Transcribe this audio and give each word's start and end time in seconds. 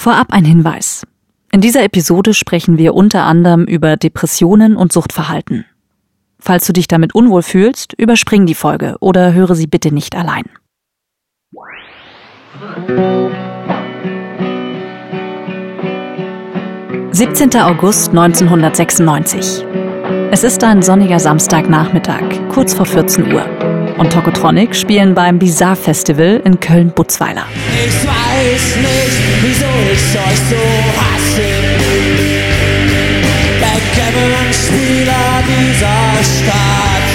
Vorab 0.00 0.32
ein 0.32 0.46
Hinweis. 0.46 1.06
In 1.52 1.60
dieser 1.60 1.84
Episode 1.84 2.32
sprechen 2.32 2.78
wir 2.78 2.94
unter 2.94 3.24
anderem 3.24 3.66
über 3.66 3.98
Depressionen 3.98 4.74
und 4.74 4.94
Suchtverhalten. 4.94 5.66
Falls 6.38 6.66
du 6.66 6.72
dich 6.72 6.88
damit 6.88 7.14
unwohl 7.14 7.42
fühlst, 7.42 7.92
überspring 7.98 8.46
die 8.46 8.54
Folge 8.54 8.96
oder 9.00 9.34
höre 9.34 9.54
sie 9.54 9.66
bitte 9.66 9.92
nicht 9.92 10.16
allein. 10.16 10.44
17. 17.10 17.54
August 17.60 18.08
1996. 18.08 19.66
Es 20.30 20.44
ist 20.44 20.64
ein 20.64 20.80
sonniger 20.80 21.18
Samstagnachmittag, 21.18 22.48
kurz 22.48 22.72
vor 22.72 22.86
14 22.86 23.34
Uhr. 23.34 23.69
Und 24.00 24.10
Tokotronic 24.14 24.74
spielen 24.74 25.14
beim 25.14 25.38
Bizarre 25.38 25.76
Festival 25.76 26.40
in 26.46 26.58
Köln-Butzweiler. 26.58 27.44
Ich 27.84 28.00
weiß 28.08 28.76
nicht, 28.76 29.20
wieso 29.42 29.66
ich 29.92 30.16
euch 30.16 30.40
so 30.48 30.56
hasse. 30.96 31.44
Backgammon-Spieler 33.60 35.44
dieser 35.46 36.16
Stadt. 36.24 37.08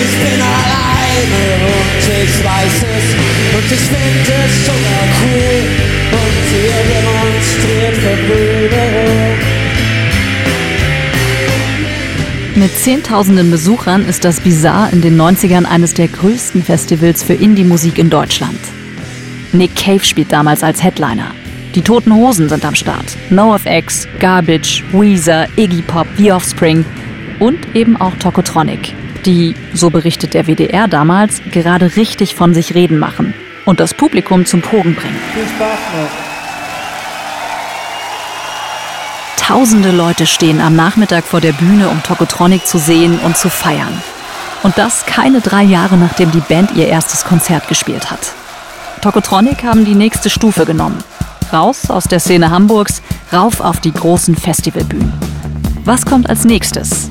Ich 0.00 0.12
bin 0.16 0.40
alleine 0.40 1.44
und 1.76 2.04
ich 2.08 2.34
weiß 2.42 2.78
es. 2.96 3.06
Und 3.52 3.68
ich 3.70 3.84
finde 3.84 4.32
es 4.46 4.54
sogar 4.64 5.04
cool. 5.20 5.60
Und 6.10 6.40
ihr 6.56 6.80
demonstriert 6.88 7.96
Verwöhnung. 7.98 8.37
Mit 12.58 12.76
zehntausenden 12.76 13.52
Besuchern 13.52 14.04
ist 14.04 14.24
das 14.24 14.40
Bizarre 14.40 14.90
in 14.90 15.00
den 15.00 15.16
90ern 15.16 15.64
eines 15.64 15.94
der 15.94 16.08
größten 16.08 16.64
Festivals 16.64 17.22
für 17.22 17.34
Indie-Musik 17.34 17.98
in 17.98 18.10
Deutschland. 18.10 18.58
Nick 19.52 19.76
Cave 19.76 20.04
spielt 20.04 20.32
damals 20.32 20.64
als 20.64 20.82
Headliner. 20.82 21.30
Die 21.76 21.82
Toten 21.82 22.12
Hosen 22.12 22.48
sind 22.48 22.64
am 22.64 22.74
Start. 22.74 23.16
NoFX, 23.30 24.08
Garbage, 24.18 24.82
Weezer, 24.90 25.46
Iggy 25.54 25.82
Pop, 25.82 26.08
The 26.16 26.32
Offspring 26.32 26.84
und 27.38 27.76
eben 27.76 27.96
auch 27.96 28.16
Tokotronic, 28.16 28.92
die, 29.24 29.54
so 29.72 29.90
berichtet 29.90 30.34
der 30.34 30.48
WDR 30.48 30.88
damals, 30.88 31.40
gerade 31.52 31.94
richtig 31.94 32.34
von 32.34 32.54
sich 32.54 32.74
reden 32.74 32.98
machen 32.98 33.34
und 33.66 33.78
das 33.78 33.94
Publikum 33.94 34.46
zum 34.46 34.62
Pogen 34.62 34.96
bringen. 34.96 35.16
Viel 35.32 35.46
Spaß 35.46 35.78
noch. 35.94 36.27
Tausende 39.48 39.92
Leute 39.92 40.26
stehen 40.26 40.60
am 40.60 40.76
Nachmittag 40.76 41.24
vor 41.24 41.40
der 41.40 41.54
Bühne, 41.54 41.88
um 41.88 42.02
Tokotronic 42.02 42.66
zu 42.66 42.78
sehen 42.78 43.18
und 43.20 43.38
zu 43.38 43.48
feiern. 43.48 44.02
Und 44.62 44.76
das 44.76 45.06
keine 45.06 45.40
drei 45.40 45.62
Jahre 45.62 45.96
nachdem 45.96 46.30
die 46.30 46.42
Band 46.42 46.72
ihr 46.72 46.86
erstes 46.86 47.24
Konzert 47.24 47.66
gespielt 47.66 48.10
hat. 48.10 48.34
Tokotronic 49.00 49.64
haben 49.64 49.86
die 49.86 49.94
nächste 49.94 50.28
Stufe 50.28 50.66
genommen. 50.66 51.02
Raus 51.50 51.88
aus 51.88 52.04
der 52.04 52.20
Szene 52.20 52.50
Hamburgs, 52.50 53.00
rauf 53.32 53.62
auf 53.62 53.80
die 53.80 53.90
großen 53.90 54.36
Festivalbühnen. 54.36 55.14
Was 55.86 56.04
kommt 56.04 56.28
als 56.28 56.44
nächstes? 56.44 57.08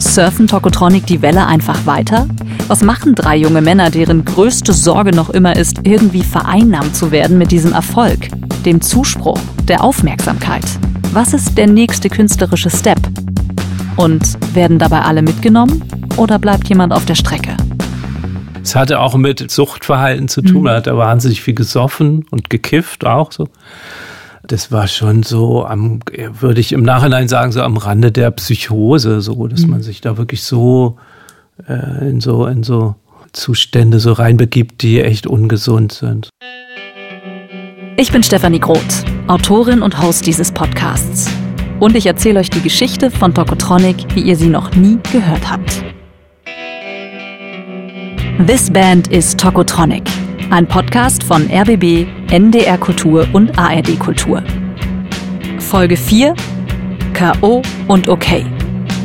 Surfen 0.00 0.48
Tokotronic 0.48 1.06
die 1.06 1.22
Welle 1.22 1.46
einfach 1.46 1.86
weiter? 1.86 2.26
Was 2.66 2.82
machen 2.82 3.14
drei 3.14 3.36
junge 3.36 3.60
Männer, 3.60 3.90
deren 3.90 4.24
größte 4.24 4.72
Sorge 4.72 5.14
noch 5.14 5.30
immer 5.30 5.54
ist, 5.54 5.78
irgendwie 5.84 6.24
vereinnahmt 6.24 6.96
zu 6.96 7.12
werden 7.12 7.38
mit 7.38 7.52
diesem 7.52 7.72
Erfolg, 7.72 8.30
dem 8.64 8.80
Zuspruch, 8.80 9.38
der 9.68 9.84
Aufmerksamkeit? 9.84 10.64
Was 11.12 11.32
ist 11.32 11.56
der 11.56 11.66
nächste 11.66 12.10
künstlerische 12.10 12.70
Step? 12.70 12.98
Und 13.96 14.36
werden 14.54 14.78
dabei 14.78 15.00
alle 15.00 15.22
mitgenommen 15.22 15.82
oder 16.16 16.38
bleibt 16.38 16.68
jemand 16.68 16.92
auf 16.92 17.06
der 17.06 17.14
Strecke? 17.14 17.56
Es 18.62 18.76
hatte 18.76 19.00
auch 19.00 19.16
mit 19.16 19.50
Suchtverhalten 19.50 20.28
zu 20.28 20.42
tun. 20.42 20.62
Mhm. 20.62 20.66
Er 20.66 20.76
hat 20.76 20.86
da 20.86 20.96
wahnsinnig 20.96 21.40
viel 21.40 21.54
gesoffen 21.54 22.26
und 22.30 22.50
gekifft 22.50 23.06
auch 23.06 23.32
so. 23.32 23.48
Das 24.46 24.70
war 24.70 24.86
schon 24.86 25.22
so 25.22 25.66
am, 25.66 26.00
würde 26.40 26.60
ich 26.60 26.72
im 26.72 26.82
Nachhinein 26.82 27.28
sagen, 27.28 27.52
so 27.52 27.62
am 27.62 27.78
Rande 27.78 28.12
der 28.12 28.30
Psychose, 28.30 29.20
so, 29.20 29.46
dass 29.46 29.66
man 29.66 29.82
sich 29.82 30.00
da 30.00 30.16
wirklich 30.18 30.42
so 30.42 30.98
äh, 31.66 32.08
in 32.08 32.20
so 32.20 32.46
in 32.46 32.62
so 32.62 32.94
Zustände 33.32 34.00
so 34.00 34.12
reinbegibt, 34.12 34.82
die 34.82 35.00
echt 35.00 35.26
ungesund 35.26 35.92
sind. 35.92 36.30
Ich 38.00 38.12
bin 38.12 38.22
Stefanie 38.22 38.60
Groth, 38.60 39.04
Autorin 39.26 39.82
und 39.82 40.00
Host 40.00 40.24
dieses 40.24 40.52
Podcasts. 40.52 41.28
Und 41.80 41.96
ich 41.96 42.06
erzähle 42.06 42.38
euch 42.38 42.48
die 42.48 42.62
Geschichte 42.62 43.10
von 43.10 43.34
Tokotronic, 43.34 43.96
wie 44.14 44.20
ihr 44.20 44.36
sie 44.36 44.46
noch 44.46 44.72
nie 44.76 45.00
gehört 45.10 45.50
habt. 45.50 45.82
This 48.46 48.70
Band 48.70 49.08
is 49.08 49.36
Tokotronic, 49.36 50.04
ein 50.50 50.68
Podcast 50.68 51.24
von 51.24 51.50
RBB, 51.50 52.06
NDR 52.30 52.78
Kultur 52.78 53.26
und 53.32 53.58
ARD 53.58 53.98
Kultur. 53.98 54.44
Folge 55.58 55.96
4 55.96 56.36
K.O. 57.14 57.62
und 57.88 58.08
OK. 58.08 58.44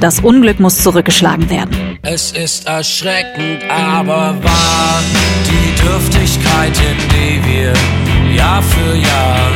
Das 0.02 0.20
Unglück 0.20 0.60
muss 0.60 0.84
zurückgeschlagen 0.84 1.50
werden. 1.50 1.98
Es 2.04 2.32
ist 2.32 2.68
erschreckend, 2.68 3.64
aber 3.72 4.36
wahr. 4.44 5.02
Die 5.48 5.82
Dürftigkeit, 5.82 6.78
in 6.78 7.10
die 7.10 7.44
wir 7.48 7.74
Jahr 8.36 8.64
für 8.64 8.96
Jahr 8.96 9.52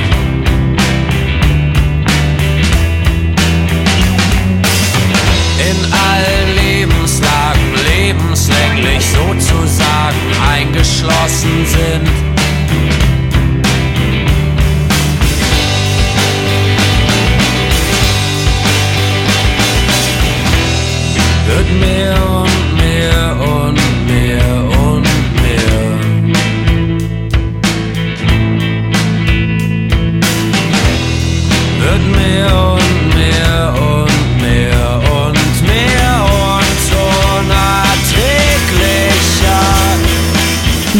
in 5.69 5.93
allen 5.93 6.55
Lebenslagen 6.55 7.73
lebenslänglich 7.89 9.03
sozusagen 9.05 10.17
eingeschlossen 10.51 11.65
sind. 11.65 12.07
Wird 21.47 21.79
mehr 21.79 22.36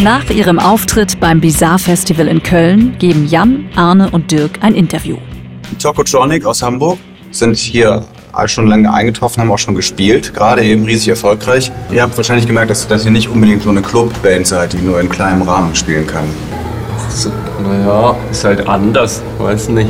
Nach 0.03 0.29
ihrem 0.29 0.59
Auftritt 0.59 1.19
beim 1.19 1.41
Bizarre 1.41 1.79
Festival 1.79 2.27
in 2.27 2.43
Köln 2.43 2.95
geben 2.99 3.25
Jan, 3.27 3.67
Arne 3.75 4.09
und 4.11 4.31
Dirk 4.31 4.59
ein 4.61 4.75
Interview. 4.75 5.17
Tokotronic 5.81 6.45
aus 6.45 6.61
Hamburg 6.61 6.99
sind 7.31 7.57
hier 7.57 8.05
all 8.31 8.47
schon 8.47 8.67
lange 8.67 8.93
eingetroffen, 8.93 9.41
haben 9.41 9.51
auch 9.51 9.57
schon 9.57 9.73
gespielt, 9.73 10.33
gerade 10.33 10.63
eben 10.63 10.85
riesig 10.85 11.09
erfolgreich. 11.09 11.71
Ihr 11.91 12.03
habt 12.03 12.15
wahrscheinlich 12.15 12.45
gemerkt, 12.45 12.69
dass, 12.69 12.87
dass 12.87 13.05
ihr 13.05 13.11
nicht 13.11 13.27
unbedingt 13.27 13.63
so 13.63 13.69
eine 13.69 13.81
Clubband 13.81 14.45
seid, 14.45 14.73
die 14.73 14.77
nur 14.77 15.01
in 15.01 15.09
kleinem 15.09 15.41
Rahmen 15.41 15.73
spielen 15.73 16.05
kann. 16.05 16.25
So, 17.09 17.31
naja, 17.63 18.15
ist 18.29 18.43
halt 18.43 18.67
anders, 18.67 19.23
weiß 19.39 19.69
nicht. 19.69 19.89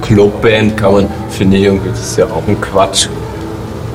Clubband 0.00 0.76
kann 0.76 0.92
man, 0.92 1.08
finde 1.28 1.58
ich, 1.58 1.64
irgendwie, 1.64 1.90
das 1.90 2.00
ist 2.00 2.16
ja 2.16 2.24
auch 2.24 2.46
ein 2.48 2.58
Quatsch. 2.60 3.08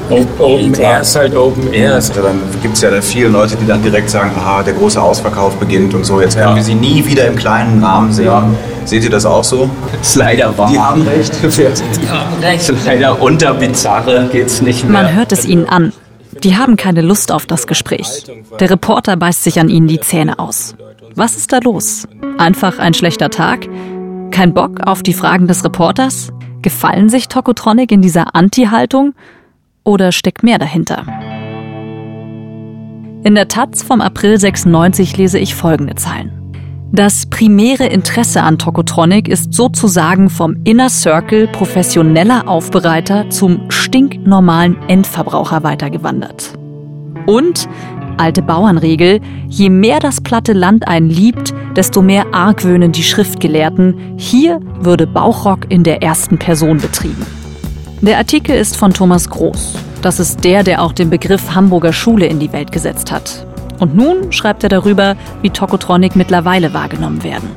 Open 0.09 0.73
Air 0.75 1.01
ist 1.01 1.15
halt 1.15 1.35
Open 1.35 1.73
Air. 1.73 1.95
Also 1.95 2.13
dann 2.21 2.39
gibt 2.61 2.75
es 2.75 2.81
ja 2.81 2.89
da 2.91 3.01
viele 3.01 3.29
Leute, 3.29 3.55
die 3.55 3.65
dann 3.65 3.81
direkt 3.81 4.09
sagen, 4.09 4.31
aha, 4.37 4.63
der 4.63 4.73
große 4.73 5.01
Ausverkauf 5.01 5.55
beginnt 5.57 5.93
und 5.93 6.05
so, 6.05 6.21
jetzt 6.21 6.35
können 6.35 6.49
Ja. 6.49 6.55
wir 6.55 6.63
sie 6.63 6.75
nie 6.75 7.05
wieder 7.05 7.25
im 7.27 7.35
kleinen 7.35 7.83
Rahmen 7.83 8.11
sehen. 8.11 8.25
Ja. 8.25 8.47
Seht 8.85 9.03
ihr 9.03 9.09
das 9.09 9.25
auch 9.25 9.43
so? 9.43 9.69
Ist 10.01 10.15
leider 10.15 10.57
wahr. 10.57 10.69
Die 10.71 10.79
haben 10.79 11.01
recht. 11.01 11.33
Die 11.43 12.09
haben 12.09 12.33
recht. 12.41 12.71
Leider 12.85 13.21
unter 13.21 13.53
Bizarre 13.53 14.29
geht's 14.31 14.61
nicht 14.61 14.83
mehr. 14.83 15.03
Man 15.03 15.13
hört 15.15 15.31
es 15.31 15.45
ihnen 15.45 15.67
an. 15.67 15.91
Die 16.43 16.55
haben 16.55 16.77
keine 16.77 17.01
Lust 17.01 17.31
auf 17.31 17.45
das 17.45 17.67
Gespräch. 17.67 18.23
Der 18.59 18.69
Reporter 18.69 19.15
beißt 19.17 19.43
sich 19.43 19.59
an 19.59 19.69
ihnen 19.69 19.87
die 19.87 19.99
Zähne 19.99 20.37
aus. 20.39 20.75
Was 21.15 21.35
ist 21.35 21.51
da 21.51 21.57
los? 21.63 22.07
Einfach 22.37 22.77
ein 22.79 22.93
schlechter 22.93 23.29
Tag? 23.31 23.67
Kein 24.31 24.53
Bock 24.53 24.81
auf 24.85 25.01
die 25.01 25.13
Fragen 25.13 25.47
des 25.47 25.63
Reporters? 25.63 26.29
Gefallen 26.61 27.09
sich 27.09 27.27
Tokotronic 27.27 27.91
in 27.91 28.01
dieser 28.01 28.35
Anti-Haltung? 28.35 29.13
Oder 29.87 30.11
steckt 30.11 30.43
mehr 30.43 30.59
dahinter? 30.59 31.05
In 33.23 33.35
der 33.35 33.47
Taz 33.47 33.83
vom 33.83 34.01
April 34.01 34.37
96 34.37 35.15
lese 35.15 35.39
ich 35.39 35.55
folgende 35.55 35.95
Zeilen. 35.95 36.33
Das 36.91 37.25
primäre 37.25 37.85
Interesse 37.85 38.43
an 38.43 38.57
Tokotronic 38.57 39.29
ist 39.29 39.53
sozusagen 39.53 40.29
vom 40.29 40.57
Inner 40.65 40.89
Circle 40.89 41.47
professioneller 41.47 42.49
Aufbereiter 42.49 43.29
zum 43.29 43.71
stinknormalen 43.71 44.75
Endverbraucher 44.89 45.63
weitergewandert. 45.63 46.51
Und, 47.25 47.69
alte 48.17 48.41
Bauernregel, 48.41 49.21
je 49.47 49.69
mehr 49.69 50.01
das 50.01 50.19
platte 50.19 50.51
Land 50.51 50.85
einen 50.85 51.09
liebt, 51.09 51.53
desto 51.77 52.01
mehr 52.01 52.33
argwöhnen 52.33 52.91
die 52.91 53.03
Schriftgelehrten, 53.03 54.15
hier 54.17 54.59
würde 54.81 55.07
Bauchrock 55.07 55.59
in 55.69 55.85
der 55.85 56.03
ersten 56.03 56.37
Person 56.37 56.79
betrieben. 56.79 57.25
Der 58.01 58.19
Artikel 58.19 58.55
ist 58.55 58.77
von 58.77 58.93
Thomas 58.93 59.27
Groß. 59.27 59.73
Das 60.03 60.19
ist 60.19 60.43
der, 60.43 60.61
der 60.63 60.83
auch 60.83 60.91
den 60.91 61.09
Begriff 61.09 61.55
Hamburger 61.55 61.93
Schule 61.93 62.27
in 62.27 62.39
die 62.39 62.53
Welt 62.53 62.71
gesetzt 62.71 63.11
hat. 63.11 63.47
Und 63.79 63.95
nun 63.95 64.31
schreibt 64.31 64.63
er 64.63 64.69
darüber, 64.69 65.15
wie 65.41 65.49
Tokotronic 65.49 66.15
mittlerweile 66.15 66.75
wahrgenommen 66.75 67.23
werden. 67.23 67.49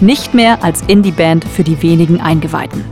Nicht 0.00 0.34
mehr 0.34 0.64
als 0.64 0.82
Indie-Band 0.82 1.44
für 1.44 1.62
die 1.62 1.80
wenigen 1.80 2.20
Eingeweihten. 2.20 2.84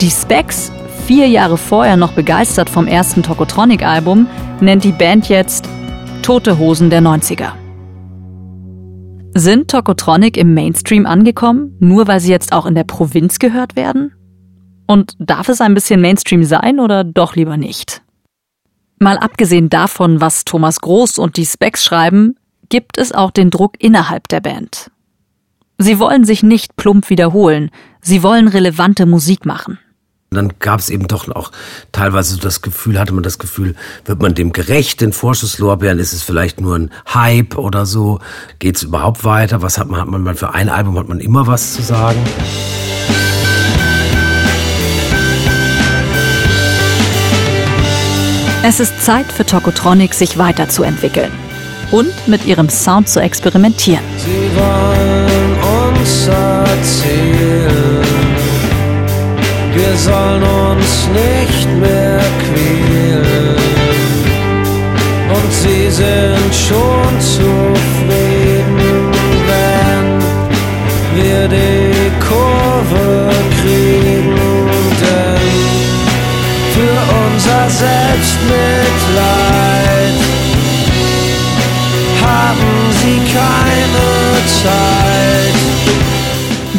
Die 0.00 0.10
Specs, 0.10 0.72
vier 1.06 1.28
Jahre 1.28 1.56
vorher 1.56 1.96
noch 1.96 2.12
begeistert 2.12 2.68
vom 2.68 2.88
ersten 2.88 3.22
Tokotronic-Album, 3.22 4.26
nennt 4.60 4.82
die 4.82 4.92
Band 4.92 5.28
jetzt 5.28 5.68
Tote 6.22 6.58
Hosen 6.58 6.90
der 6.90 7.02
90er. 7.02 7.52
Sind 9.32 9.70
Tokotronic 9.70 10.36
im 10.36 10.54
Mainstream 10.54 11.06
angekommen, 11.06 11.76
nur 11.78 12.08
weil 12.08 12.18
sie 12.18 12.32
jetzt 12.32 12.52
auch 12.52 12.66
in 12.66 12.74
der 12.74 12.84
Provinz 12.84 13.38
gehört 13.38 13.76
werden? 13.76 14.12
Und 14.90 15.14
darf 15.20 15.48
es 15.48 15.60
ein 15.60 15.74
bisschen 15.74 16.00
Mainstream 16.00 16.42
sein 16.42 16.80
oder 16.80 17.04
doch 17.04 17.36
lieber 17.36 17.56
nicht? 17.56 18.02
Mal 18.98 19.18
abgesehen 19.18 19.70
davon, 19.70 20.20
was 20.20 20.44
Thomas 20.44 20.80
Groß 20.80 21.18
und 21.18 21.36
die 21.36 21.46
Specs 21.46 21.84
schreiben, 21.84 22.34
gibt 22.70 22.98
es 22.98 23.12
auch 23.12 23.30
den 23.30 23.50
Druck 23.50 23.74
innerhalb 23.78 24.26
der 24.26 24.40
Band. 24.40 24.90
Sie 25.78 26.00
wollen 26.00 26.24
sich 26.24 26.42
nicht 26.42 26.74
plump 26.74 27.08
wiederholen, 27.08 27.70
sie 28.00 28.24
wollen 28.24 28.48
relevante 28.48 29.06
Musik 29.06 29.46
machen. 29.46 29.78
Dann 30.30 30.54
gab 30.58 30.80
es 30.80 30.90
eben 30.90 31.06
doch 31.06 31.28
auch 31.28 31.52
teilweise 31.92 32.40
das 32.40 32.60
Gefühl, 32.60 32.98
hatte 32.98 33.14
man 33.14 33.22
das 33.22 33.38
Gefühl, 33.38 33.76
wird 34.06 34.20
man 34.20 34.34
dem 34.34 34.52
gerecht, 34.52 35.02
den 35.02 35.12
Vorschusslorbeeren, 35.12 36.00
ist 36.00 36.14
es 36.14 36.24
vielleicht 36.24 36.60
nur 36.60 36.74
ein 36.74 36.90
Hype 37.14 37.56
oder 37.56 37.86
so? 37.86 38.18
Geht 38.58 38.74
es 38.74 38.82
überhaupt 38.82 39.22
weiter? 39.22 39.62
Was 39.62 39.78
hat 39.78 39.88
man, 39.88 40.00
hat 40.00 40.08
man 40.08 40.34
für 40.34 40.52
ein 40.52 40.68
Album, 40.68 40.98
hat 40.98 41.08
man 41.08 41.20
immer 41.20 41.46
was 41.46 41.74
zu 41.74 41.82
sagen? 41.82 42.18
Es 48.62 48.78
ist 48.78 49.02
Zeit 49.02 49.32
für 49.32 49.46
Tokotronic, 49.46 50.12
sich 50.12 50.36
weiterzuentwickeln 50.36 51.32
und 51.90 52.12
mit 52.28 52.44
ihrem 52.44 52.68
Sound 52.68 53.08
zu 53.08 53.18
experimentieren. 53.18 54.04
Sie 54.18 54.50
wollen 54.54 55.56
uns 55.96 56.26
erzählen, 56.26 56.59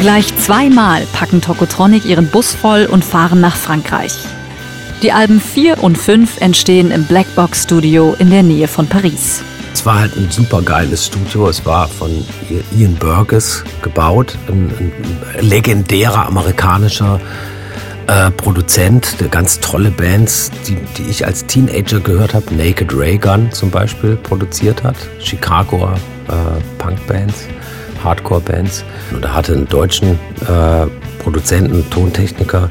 Gleich 0.02 0.36
zweimal 0.36 1.06
packen 1.12 1.40
Tokotronic 1.40 2.04
ihren 2.04 2.26
Bus 2.26 2.54
voll 2.54 2.86
und 2.86 3.04
fahren 3.04 3.40
nach 3.40 3.54
Frankreich. 3.54 4.12
Die 5.00 5.12
Alben 5.12 5.40
4 5.40 5.80
und 5.80 5.96
5 5.96 6.40
entstehen 6.40 6.90
im 6.90 7.04
Blackbox 7.04 7.62
Studio 7.62 8.16
in 8.18 8.28
der 8.28 8.42
Nähe 8.42 8.66
von 8.66 8.88
Paris. 8.88 9.44
Es 9.72 9.86
war 9.86 10.00
halt 10.00 10.16
ein 10.16 10.28
super 10.28 10.60
geiles 10.60 11.06
Studio. 11.06 11.48
Es 11.48 11.64
war 11.64 11.86
von 11.86 12.10
Ian 12.76 12.96
Burgess 12.96 13.62
gebaut, 13.82 14.36
ein, 14.48 14.72
ein 15.38 15.46
legendärer 15.46 16.26
amerikanischer 16.26 17.20
äh, 18.08 18.32
Produzent, 18.32 19.20
der 19.20 19.28
ganz 19.28 19.60
tolle 19.60 19.92
Bands, 19.92 20.50
die, 20.66 20.78
die 20.98 21.08
ich 21.08 21.24
als 21.24 21.46
Teenager 21.46 22.00
gehört 22.00 22.34
habe. 22.34 22.52
Naked 22.56 22.92
Ray 22.92 23.18
Gun 23.18 23.52
zum 23.52 23.70
Beispiel 23.70 24.16
produziert 24.16 24.82
hat. 24.82 24.96
Chicagoer 25.20 25.94
äh, 26.26 26.32
Punkbands, 26.78 27.46
Hardcore-Bands. 28.02 28.84
Und 29.12 29.32
hatte 29.32 29.52
einen 29.52 29.68
deutschen 29.68 30.18
äh, 30.40 30.86
Produzenten, 31.22 31.88
Tontechniker, 31.90 32.70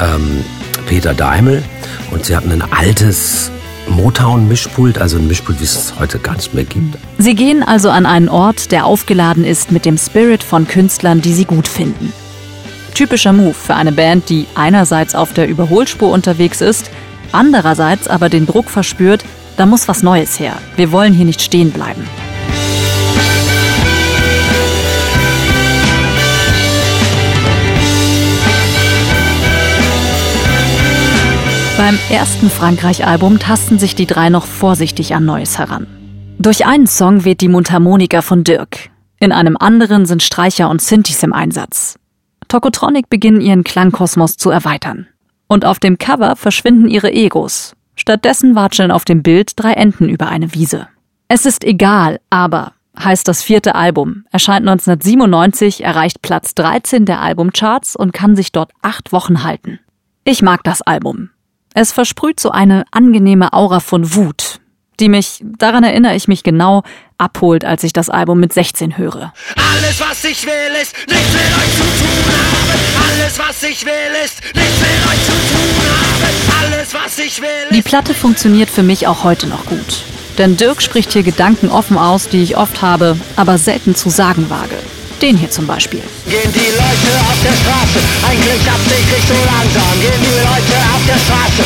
ähm, 0.00 0.44
Peter 0.86 1.14
Daimel. 1.14 1.62
Und 2.10 2.24
sie 2.24 2.36
hatten 2.36 2.52
ein 2.52 2.62
altes 2.72 3.50
Motown-Mischpult, 3.88 4.98
also 4.98 5.18
ein 5.18 5.26
Mischpult, 5.26 5.60
wie 5.60 5.64
es 5.64 5.94
heute 5.98 6.18
gar 6.18 6.36
nicht 6.36 6.54
mehr 6.54 6.64
gibt. 6.64 6.96
Sie 7.18 7.34
gehen 7.34 7.62
also 7.62 7.90
an 7.90 8.06
einen 8.06 8.28
Ort, 8.28 8.72
der 8.72 8.84
aufgeladen 8.84 9.44
ist 9.44 9.72
mit 9.72 9.84
dem 9.84 9.98
Spirit 9.98 10.42
von 10.42 10.66
Künstlern, 10.66 11.20
die 11.20 11.32
sie 11.32 11.44
gut 11.44 11.68
finden. 11.68 12.12
Typischer 12.94 13.32
Move 13.32 13.54
für 13.54 13.74
eine 13.74 13.92
Band, 13.92 14.28
die 14.28 14.46
einerseits 14.54 15.14
auf 15.14 15.32
der 15.34 15.48
Überholspur 15.48 16.10
unterwegs 16.10 16.60
ist, 16.60 16.90
andererseits 17.32 18.08
aber 18.08 18.28
den 18.28 18.46
Druck 18.46 18.70
verspürt, 18.70 19.24
da 19.56 19.66
muss 19.66 19.88
was 19.88 20.02
Neues 20.02 20.38
her. 20.40 20.54
Wir 20.76 20.92
wollen 20.92 21.12
hier 21.12 21.26
nicht 21.26 21.42
stehen 21.42 21.70
bleiben. 21.70 22.06
Beim 31.86 32.00
ersten 32.10 32.50
Frankreich-Album 32.50 33.38
tasten 33.38 33.78
sich 33.78 33.94
die 33.94 34.06
drei 34.06 34.28
noch 34.28 34.44
vorsichtig 34.44 35.14
an 35.14 35.24
Neues 35.24 35.56
heran. 35.56 35.86
Durch 36.36 36.66
einen 36.66 36.88
Song 36.88 37.24
weht 37.24 37.40
die 37.40 37.48
Mundharmonika 37.48 38.22
von 38.22 38.42
Dirk. 38.42 38.90
In 39.20 39.30
einem 39.30 39.56
anderen 39.56 40.04
sind 40.04 40.24
Streicher 40.24 40.68
und 40.68 40.82
Synthes 40.82 41.22
im 41.22 41.32
Einsatz. 41.32 41.96
Tokotronic 42.48 43.08
beginnen 43.08 43.40
ihren 43.40 43.62
Klangkosmos 43.62 44.36
zu 44.36 44.50
erweitern. 44.50 45.06
Und 45.46 45.64
auf 45.64 45.78
dem 45.78 45.96
Cover 45.96 46.34
verschwinden 46.34 46.88
ihre 46.88 47.12
Egos. 47.12 47.76
Stattdessen 47.94 48.56
watscheln 48.56 48.90
auf 48.90 49.04
dem 49.04 49.22
Bild 49.22 49.52
drei 49.54 49.74
Enten 49.74 50.08
über 50.08 50.26
eine 50.26 50.54
Wiese. 50.54 50.88
Es 51.28 51.46
ist 51.46 51.62
egal, 51.62 52.18
aber 52.30 52.72
heißt 52.98 53.28
das 53.28 53.44
vierte 53.44 53.76
Album, 53.76 54.24
erscheint 54.32 54.68
1997, 54.68 55.84
erreicht 55.84 56.20
Platz 56.20 56.56
13 56.56 57.04
der 57.04 57.20
Albumcharts 57.20 57.94
und 57.94 58.12
kann 58.12 58.34
sich 58.34 58.50
dort 58.50 58.72
acht 58.82 59.12
Wochen 59.12 59.44
halten. 59.44 59.78
Ich 60.24 60.42
mag 60.42 60.64
das 60.64 60.82
Album. 60.82 61.30
Es 61.78 61.92
versprüht 61.92 62.40
so 62.40 62.52
eine 62.52 62.84
angenehme 62.90 63.52
Aura 63.52 63.80
von 63.80 64.14
Wut, 64.14 64.60
die 64.98 65.10
mich, 65.10 65.40
daran 65.42 65.84
erinnere 65.84 66.14
ich 66.14 66.26
mich 66.26 66.42
genau, 66.42 66.84
abholt, 67.18 67.66
als 67.66 67.84
ich 67.84 67.92
das 67.92 68.08
Album 68.08 68.40
mit 68.40 68.54
16 68.54 68.96
höre. 68.96 69.34
Alles, 69.56 70.00
was 70.00 70.24
ich 70.24 70.46
will, 70.46 70.52
ist 70.80 70.96
nichts 71.06 71.32
mit 71.34 71.42
euch 71.42 71.74
zu 71.76 71.82
tun 71.82 72.24
haben. 72.32 73.20
Alles, 73.20 73.38
was 73.38 73.62
ich 73.62 73.84
will, 73.84 73.92
ist 74.24 74.40
nichts 74.54 74.80
mit 74.80 75.06
euch 75.06 75.24
zu 75.26 75.32
tun 75.32 75.76
haben. 75.92 76.72
Alles, 76.72 76.94
was 76.94 77.18
ich 77.18 77.42
will, 77.42 77.68
Die 77.70 77.82
Platte 77.82 78.14
funktioniert 78.14 78.70
für 78.70 78.82
mich 78.82 79.06
auch 79.06 79.22
heute 79.22 79.46
noch 79.46 79.66
gut. 79.66 80.04
Denn 80.38 80.56
Dirk 80.56 80.80
spricht 80.80 81.12
hier 81.12 81.24
Gedanken 81.24 81.68
offen 81.68 81.98
aus, 81.98 82.30
die 82.30 82.42
ich 82.42 82.56
oft 82.56 82.80
habe, 82.80 83.18
aber 83.36 83.58
selten 83.58 83.94
zu 83.94 84.08
sagen 84.08 84.48
wage. 84.48 84.78
Den 85.22 85.36
hier 85.38 85.50
zum 85.50 85.66
Beispiel. 85.66 86.02
Gehen 86.28 86.52
die 86.52 86.70
Leute 86.76 87.10
auf 87.24 87.40
der 87.42 87.56
Straße 87.56 88.00
eigentlich 88.28 88.60
absichtlich 88.68 89.24
so 89.26 89.32
langsam? 89.32 90.00
Gehen 90.00 90.20
die 90.20 90.36
Leute 90.44 90.76
auf 90.92 91.00
der 91.08 91.16
Straße 91.16 91.62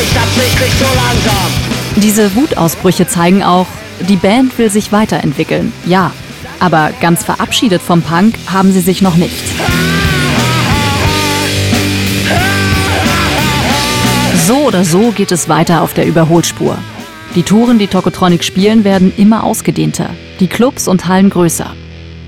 eigentlich 0.00 0.18
absichtlich 0.18 0.72
so 0.74 0.84
langsam? 0.84 1.50
Diese 1.96 2.34
Wutausbrüche 2.34 3.06
zeigen 3.06 3.42
auch, 3.42 3.66
die 4.08 4.16
Band 4.16 4.56
will 4.58 4.70
sich 4.70 4.92
weiterentwickeln, 4.92 5.72
ja. 5.86 6.12
Aber 6.58 6.90
ganz 7.00 7.24
verabschiedet 7.24 7.82
vom 7.82 8.02
Punk 8.02 8.34
haben 8.46 8.72
sie 8.72 8.80
sich 8.80 9.02
noch 9.02 9.16
nicht. 9.16 9.34
So 14.46 14.56
oder 14.66 14.84
so 14.84 15.10
geht 15.12 15.32
es 15.32 15.48
weiter 15.48 15.82
auf 15.82 15.94
der 15.94 16.06
Überholspur. 16.06 16.76
Die 17.34 17.42
Touren, 17.42 17.78
die 17.78 17.86
Tokotronic 17.86 18.42
spielen, 18.42 18.84
werden 18.84 19.12
immer 19.16 19.44
ausgedehnter. 19.44 20.10
Die 20.40 20.48
Clubs 20.48 20.88
und 20.88 21.06
Hallen 21.06 21.30
größer. 21.30 21.72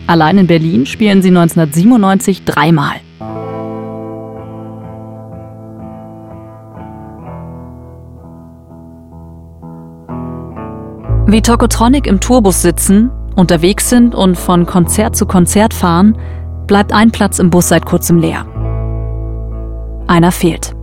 Allein 0.06 0.38
in 0.38 0.46
Berlin 0.46 0.86
spielen 0.86 1.22
sie 1.22 1.28
1997 1.28 2.44
dreimal. 2.44 3.00
Wie 11.32 11.40
Tokotronic 11.40 12.06
im 12.06 12.20
Tourbus 12.20 12.60
sitzen, 12.60 13.10
unterwegs 13.36 13.88
sind 13.88 14.14
und 14.14 14.36
von 14.36 14.66
Konzert 14.66 15.16
zu 15.16 15.24
Konzert 15.24 15.72
fahren, 15.72 16.18
bleibt 16.66 16.92
ein 16.92 17.10
Platz 17.10 17.38
im 17.38 17.48
Bus 17.48 17.68
seit 17.68 17.86
kurzem 17.86 18.18
leer. 18.18 18.44
Einer 20.08 20.30
fehlt. 20.30 20.74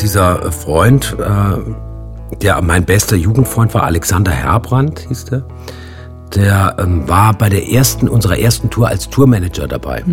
Dieser 0.00 0.52
Freund, 0.52 1.16
äh, 1.18 2.36
der 2.36 2.62
mein 2.62 2.84
bester 2.84 3.16
Jugendfreund 3.16 3.74
war, 3.74 3.82
Alexander 3.82 4.30
Herbrand 4.30 5.00
hieß 5.08 5.24
der, 5.24 5.42
der 6.36 6.76
ähm, 6.78 7.08
war 7.08 7.34
bei 7.34 7.48
der 7.48 7.68
ersten, 7.68 8.08
unserer 8.08 8.38
ersten 8.38 8.70
Tour 8.70 8.86
als 8.86 9.10
Tourmanager 9.10 9.66
dabei. 9.66 10.04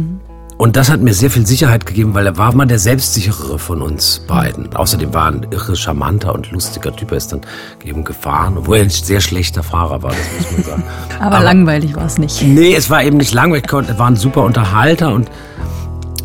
Und 0.57 0.77
das 0.77 0.89
hat 0.89 1.01
mir 1.01 1.13
sehr 1.13 1.29
viel 1.29 1.45
Sicherheit 1.45 1.85
gegeben, 1.85 2.13
weil 2.13 2.25
er 2.25 2.37
war 2.37 2.55
mal 2.55 2.65
der 2.65 2.79
selbstsicherere 2.79 3.59
von 3.59 3.81
uns 3.81 4.21
beiden. 4.25 4.73
Außerdem 4.73 5.13
war 5.13 5.25
er 5.25 5.33
ein 5.33 5.47
irre 5.51 5.75
charmanter 5.75 6.33
und 6.33 6.49
lustiger 6.51 6.95
Typ. 6.95 7.11
Er 7.11 7.17
ist 7.17 7.33
dann 7.33 7.41
eben 7.83 8.05
gefahren, 8.05 8.57
obwohl 8.57 8.77
er 8.77 8.83
ein 8.83 8.89
sehr 8.89 9.19
schlechter 9.19 9.63
Fahrer 9.63 10.01
war, 10.01 10.11
das 10.11 10.19
muss 10.39 10.51
man 10.53 10.63
sagen. 10.63 10.83
Aber, 11.19 11.41
langweilig 11.41 11.95
war 11.95 12.05
es 12.05 12.17
nicht. 12.17 12.41
Nee, 12.41 12.73
es 12.73 12.89
war 12.89 13.03
eben 13.03 13.17
nicht 13.17 13.33
langweilig. 13.33 13.65
Er 13.69 13.99
war 13.99 14.07
ein 14.07 14.15
super 14.15 14.43
Unterhalter 14.43 15.13
und 15.13 15.29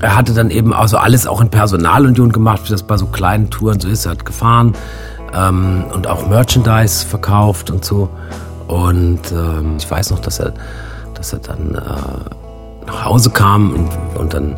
er 0.01 0.17
hatte 0.17 0.33
dann 0.33 0.51
eben 0.51 0.73
also 0.73 0.97
alles 0.97 1.27
auch 1.27 1.41
in 1.41 1.51
Personalunion 1.51 2.31
gemacht, 2.31 2.63
wie 2.67 2.71
das 2.71 2.85
bei 2.85 2.97
so 2.97 3.07
kleinen 3.07 3.51
Touren 3.51 3.81
so 3.81 3.89
ist. 3.89 4.07
Er 4.07 4.13
hat 4.13 4.25
gefahren 4.25 4.75
ähm, 5.35 5.85
und 5.93 6.07
auch 6.07 6.29
Merchandise 6.29 7.05
verkauft 7.05 7.71
und 7.71 7.85
so. 7.85 8.09
Und 8.69 9.33
ähm, 9.33 9.75
ich 9.79 9.91
weiß 9.91 10.11
noch, 10.11 10.21
dass 10.21 10.39
er, 10.39 10.55
dass 11.15 11.33
er 11.33 11.41
dann 11.41 11.75
äh, 11.75 12.35
nach 12.91 13.05
Hause 13.05 13.31
kam 13.31 13.73
und, 13.73 14.19
und 14.19 14.35
dann 14.35 14.57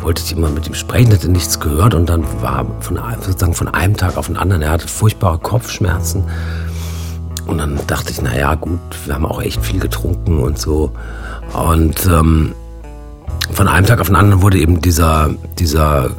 wollte 0.00 0.22
ich 0.24 0.32
immer 0.32 0.48
mit 0.48 0.66
ihm 0.66 0.74
sprechen, 0.74 1.10
hätte 1.10 1.28
nichts 1.28 1.60
gehört 1.60 1.94
und 1.94 2.08
dann 2.08 2.24
war 2.40 2.66
von, 2.80 2.98
sozusagen 3.20 3.54
von 3.54 3.68
einem 3.68 3.96
Tag 3.96 4.16
auf 4.16 4.26
den 4.26 4.36
anderen, 4.36 4.62
er 4.62 4.70
hatte 4.70 4.88
furchtbare 4.88 5.38
Kopfschmerzen. 5.38 6.24
Und 7.46 7.58
dann 7.58 7.78
dachte 7.86 8.12
ich, 8.12 8.22
naja, 8.22 8.54
gut, 8.54 8.80
wir 9.04 9.14
haben 9.14 9.26
auch 9.26 9.42
echt 9.42 9.64
viel 9.64 9.80
getrunken 9.80 10.38
und 10.38 10.58
so. 10.58 10.92
Und 11.52 12.06
ähm, 12.06 12.54
von 13.52 13.68
einem 13.68 13.86
Tag 13.86 14.00
auf 14.00 14.06
den 14.06 14.16
anderen 14.16 14.42
wurde 14.42 14.58
eben 14.58 14.80
dieser, 14.80 15.30
dieser 15.58 16.10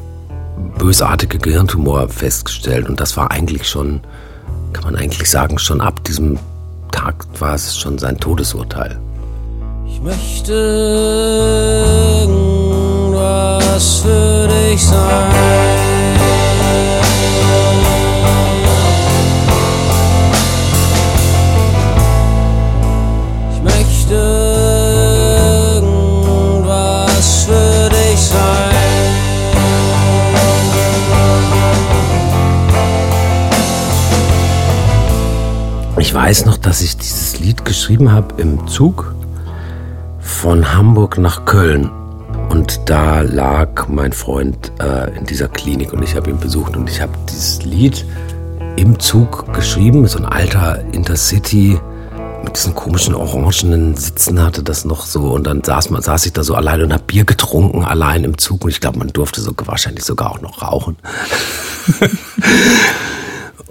bösartige 0.77 1.39
Gehirntumor 1.39 2.09
festgestellt. 2.09 2.89
Und 2.89 2.99
das 2.99 3.15
war 3.15 3.31
eigentlich 3.31 3.67
schon, 3.67 4.01
kann 4.73 4.83
man 4.83 4.95
eigentlich 4.95 5.29
sagen, 5.29 5.57
schon 5.59 5.81
ab 5.81 6.03
diesem 6.03 6.37
Tag 6.91 7.25
war 7.39 7.55
es 7.55 7.77
schon 7.77 7.97
sein 7.97 8.17
Todesurteil. 8.17 8.99
Ich 10.05 10.09
möchte 10.09 10.53
irgendwas 12.23 14.03
für 14.03 14.47
dich 14.47 14.81
sein. 14.83 15.31
Ich 35.97 36.13
weiß 36.13 36.45
noch, 36.45 36.57
dass 36.57 36.81
ich 36.81 36.97
dieses 36.97 37.39
Lied 37.39 37.63
geschrieben 37.63 38.11
habe 38.11 38.41
im 38.41 38.67
Zug 38.67 39.12
von 40.43 40.73
Hamburg 40.73 41.17
nach 41.19 41.45
Köln. 41.45 41.89
Und 42.49 42.89
da 42.89 43.21
lag 43.21 43.87
mein 43.87 44.11
Freund 44.11 44.73
äh, 44.81 45.17
in 45.17 45.25
dieser 45.25 45.47
Klinik 45.47 45.93
und 45.93 46.03
ich 46.03 46.17
habe 46.17 46.31
ihn 46.31 46.37
besucht 46.37 46.75
und 46.75 46.89
ich 46.89 46.99
habe 46.99 47.13
dieses 47.29 47.63
Lied 47.63 48.05
im 48.75 48.99
Zug 48.99 49.53
geschrieben, 49.53 50.05
so 50.05 50.19
ein 50.19 50.25
alter 50.25 50.83
Intercity 50.91 51.79
mit 52.43 52.57
diesen 52.57 52.75
komischen 52.75 53.15
orangenen 53.15 53.95
Sitzen 53.95 54.43
hatte 54.43 54.63
das 54.63 54.83
noch 54.83 55.05
so. 55.05 55.31
Und 55.31 55.47
dann 55.47 55.63
saß 55.63 55.91
man 55.91 56.01
saß 56.01 56.25
ich 56.25 56.33
da 56.33 56.43
so 56.43 56.55
allein 56.55 56.81
und 56.81 56.91
habe 56.91 57.03
Bier 57.07 57.23
getrunken 57.23 57.85
allein 57.85 58.25
im 58.25 58.37
Zug. 58.37 58.65
Und 58.65 58.71
ich 58.71 58.81
glaube 58.81 58.99
man 58.99 59.07
durfte 59.07 59.39
so 59.39 59.53
wahrscheinlich 59.63 60.03
sogar 60.03 60.29
auch 60.29 60.41
noch 60.41 60.61
rauchen 60.61 60.97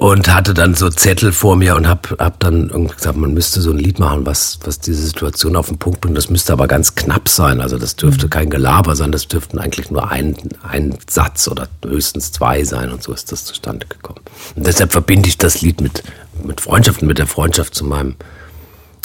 und 0.02 0.34
hatte 0.34 0.52
dann 0.52 0.74
so 0.74 0.90
Zettel 0.90 1.30
vor 1.30 1.54
mir 1.54 1.76
und 1.76 1.86
hab, 1.86 2.18
hab 2.18 2.40
dann 2.40 2.70
irgendwie 2.70 2.96
gesagt, 2.96 3.16
man 3.16 3.32
müsste 3.34 3.60
so 3.60 3.70
ein 3.70 3.78
Lied 3.78 4.00
machen, 4.00 4.26
was, 4.26 4.58
was 4.64 4.80
diese 4.80 5.00
Situation 5.00 5.54
auf 5.54 5.68
den 5.68 5.78
Punkt 5.78 6.00
bringt. 6.00 6.16
Das 6.16 6.28
müsste 6.28 6.52
aber 6.52 6.66
ganz 6.66 6.96
knapp 6.96 7.28
sein. 7.28 7.60
Also 7.60 7.78
das 7.78 7.94
dürfte 7.94 8.28
kein 8.28 8.50
Gelaber 8.50 8.96
sein, 8.96 9.12
das 9.12 9.28
dürften 9.28 9.60
eigentlich 9.60 9.92
nur 9.92 10.10
ein, 10.10 10.34
ein 10.68 10.98
Satz 11.08 11.46
oder 11.46 11.68
höchstens 11.84 12.32
zwei 12.32 12.64
sein 12.64 12.90
und 12.90 13.00
so 13.00 13.12
ist 13.12 13.30
das 13.30 13.44
zustande 13.44 13.86
gekommen. 13.86 14.18
Und 14.56 14.66
deshalb 14.66 14.90
verbinde 14.90 15.28
ich 15.28 15.38
das 15.38 15.62
Lied 15.62 15.80
mit, 15.80 16.02
mit 16.42 16.60
Freundschaft 16.60 17.02
und 17.02 17.06
mit 17.06 17.18
der 17.18 17.28
Freundschaft 17.28 17.72
zu 17.72 17.84
meinem, 17.84 18.16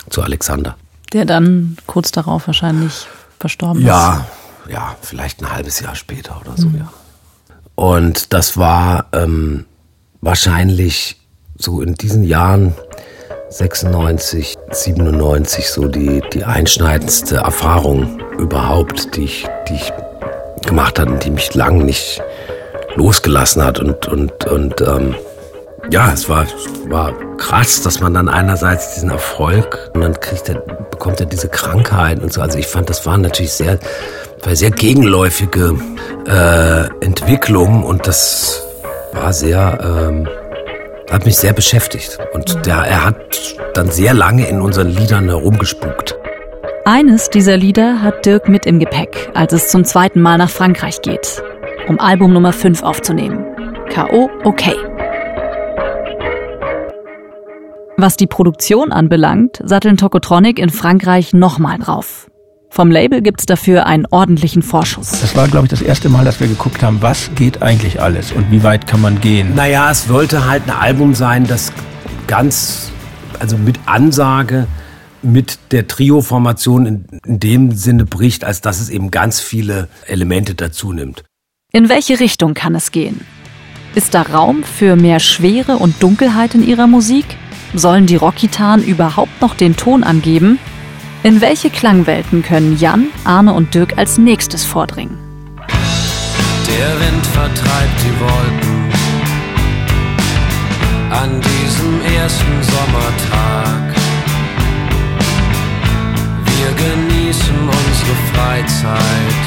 zu 0.10 0.24
Alexander. 0.24 0.78
Der 1.14 1.26
dann 1.26 1.78
kurz 1.86 2.12
darauf 2.12 2.48
wahrscheinlich 2.48 3.06
verstorben 3.40 3.86
Ja, 3.86 4.26
ja, 4.68 4.96
vielleicht 5.04 5.44
ein 5.44 5.52
halbes 5.52 5.80
Jahr 5.80 5.94
später 5.94 6.42
oder 6.42 6.58
so, 6.58 6.70
ja. 6.76 6.92
Und 7.76 8.34
das 8.34 8.58
war 8.58 9.06
ähm, 9.12 9.66
wahrscheinlich 10.22 11.18
so 11.58 11.82
in 11.82 11.96
diesen 11.96 12.24
Jahren 12.24 12.74
96, 13.50 14.56
97 14.72 15.70
so 15.70 15.88
die, 15.88 16.22
die 16.34 16.44
einschneidendste 16.44 17.38
Erfahrung 17.38 18.20
überhaupt, 18.38 19.16
die 19.16 19.24
ich, 19.24 19.48
die 19.70 19.76
ich 19.76 19.94
gemacht 20.66 21.00
habe 21.00 21.12
und 21.12 21.24
die 21.24 21.32
mich 21.32 21.54
lang 21.54 21.86
nicht 21.86 22.22
losgelassen 22.96 23.64
hat 23.64 23.80
und, 23.80 24.08
und, 24.08 24.46
und 24.46 24.82
ähm, 24.82 25.16
ja, 25.90 26.12
es 26.12 26.28
war, 26.28 26.46
war 26.88 27.14
krass, 27.38 27.82
dass 27.82 28.02
man 28.02 28.14
dann 28.14 28.28
einerseits 28.28 28.96
diesen 28.96 29.10
Erfolg 29.10 29.92
und 29.94 30.02
dann 30.02 30.20
kriegt 30.20 30.50
er, 30.50 30.56
bekommt 30.56 31.20
er 31.20 31.28
diese 31.28 31.48
Krankheit 31.48 32.22
und 32.22 32.34
so. 32.34 32.42
Also 32.42 32.58
ich 32.58 32.68
fand, 32.68 32.90
das 32.90 33.06
waren 33.06 33.22
natürlich 33.22 33.54
sehr, 33.54 33.80
sehr 34.52 34.72
gegenläufige 34.72 35.76
äh, 36.28 37.06
Entwicklungen 37.06 37.84
und 37.84 38.06
das 38.08 38.67
war 39.22 39.34
sehr, 39.34 39.78
ähm, 39.82 40.28
hat 41.12 41.26
mich 41.26 41.38
sehr 41.38 41.54
beschäftigt. 41.54 42.18
Und 42.34 42.66
der, 42.66 42.78
er 42.78 43.06
hat 43.06 43.56
dann 43.74 43.90
sehr 43.90 44.14
lange 44.14 44.48
in 44.48 44.62
unseren 44.62 44.90
Liedern 44.90 45.26
herumgespukt. 45.26 46.18
Eines 46.86 47.30
dieser 47.30 47.58
Lieder 47.58 48.02
hat 48.02 48.26
Dirk 48.26 48.48
mit 48.48 48.66
im 48.66 48.80
Gepäck, 48.80 49.30
als 49.34 49.54
es 49.54 49.70
zum 49.70 49.84
zweiten 49.84 50.22
Mal 50.22 50.38
nach 50.38 50.50
Frankreich 50.50 51.02
geht, 51.02 51.44
um 51.88 52.00
Album 52.00 52.32
Nummer 52.32 52.54
5 52.54 52.82
aufzunehmen. 52.82 53.46
K.O. 53.90 54.30
Okay. 54.44 54.76
Was 57.98 58.16
die 58.16 58.28
Produktion 58.28 58.92
anbelangt, 58.92 59.60
satteln 59.64 59.98
Tokotronic 59.98 60.60
in 60.60 60.70
Frankreich 60.70 61.34
nochmal 61.34 61.78
drauf. 61.80 62.27
Vom 62.70 62.92
Label 62.92 63.22
gibt's 63.22 63.46
dafür 63.46 63.86
einen 63.86 64.06
ordentlichen 64.06 64.62
Vorschuss. 64.62 65.12
Das 65.22 65.36
war, 65.36 65.48
glaube 65.48 65.66
ich, 65.66 65.70
das 65.70 65.82
erste 65.82 66.10
Mal, 66.10 66.26
dass 66.26 66.40
wir 66.40 66.48
geguckt 66.48 66.84
haben, 66.84 67.02
was 67.02 67.32
geht 67.36 67.62
eigentlich 67.62 68.02
alles 68.02 68.32
und 68.32 68.52
wie 68.52 68.64
weit 68.64 68.88
kann 68.88 69.02
man 69.02 69.20
gehen. 69.22 69.56
Naja, 69.56 69.90
es 69.90 70.06
sollte 70.06 70.46
halt 70.48 70.64
ein 70.68 70.76
Album 70.76 71.16
sein, 71.16 71.48
das 71.48 71.72
ganz, 72.28 72.92
also 73.40 73.58
mit 73.58 73.80
Ansage, 73.86 74.68
mit 75.24 75.60
der 75.72 75.88
Trio-Formation 75.88 76.86
in, 76.86 77.06
in 77.26 77.40
dem 77.40 77.72
Sinne 77.72 78.06
bricht, 78.06 78.44
als 78.44 78.62
dass 78.62 78.80
es 78.80 78.90
eben 78.90 79.12
ganz 79.12 79.40
viele 79.40 79.88
Elemente 80.06 80.54
dazu 80.54 80.94
nimmt. 80.94 81.24
In 81.72 81.90
welche 81.90 82.20
Richtung 82.20 82.54
kann 82.54 82.76
es 82.76 82.92
gehen? 82.92 83.22
Ist 83.96 84.14
da 84.14 84.22
Raum 84.22 84.64
für 84.64 84.96
mehr 84.96 85.20
Schwere 85.20 85.78
und 85.78 86.04
Dunkelheit 86.04 86.54
in 86.54 86.66
ihrer 86.66 86.88
Musik? 86.88 87.26
Sollen 87.74 88.06
die 88.06 88.16
Rockgitarren 88.16 88.84
überhaupt 88.84 89.42
noch 89.42 89.56
den 89.56 89.76
Ton 89.76 90.04
angeben? 90.04 90.60
In 91.24 91.42
welche 91.42 91.70
Klangwelten 91.70 92.44
können 92.44 92.78
Jan, 92.78 93.08
Arne 93.24 93.54
und 93.54 93.74
Dirk 93.74 93.98
als 93.98 94.18
nächstes 94.18 94.64
vordringen? 94.64 95.18
Der 95.68 97.00
Wind 97.00 97.26
vertreibt 97.26 98.00
die 98.04 98.20
Wolken 98.20 98.78
an 101.12 101.42
diesem 101.42 102.02
ersten 102.16 102.62
Sommertag. 102.62 103.96
Wir 106.46 106.72
genießen 106.86 107.56
unsere 107.62 108.16
Freizeit 108.34 109.42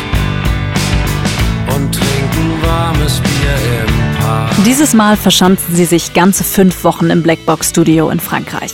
und 1.77 1.95
trinken 1.95 2.62
warmes 2.62 3.21
Bier 3.21 3.85
im 3.87 4.19
Park. 4.19 4.50
Dieses 4.67 4.93
Mal 4.93 5.17
verschanzen 5.17 5.77
sie 5.77 5.85
sich 5.85 6.15
ganze 6.15 6.43
fünf 6.43 6.83
Wochen 6.83 7.11
im 7.11 7.23
Blackbox 7.23 7.71
Studio 7.71 8.11
in 8.11 8.19
Frankreich. 8.19 8.73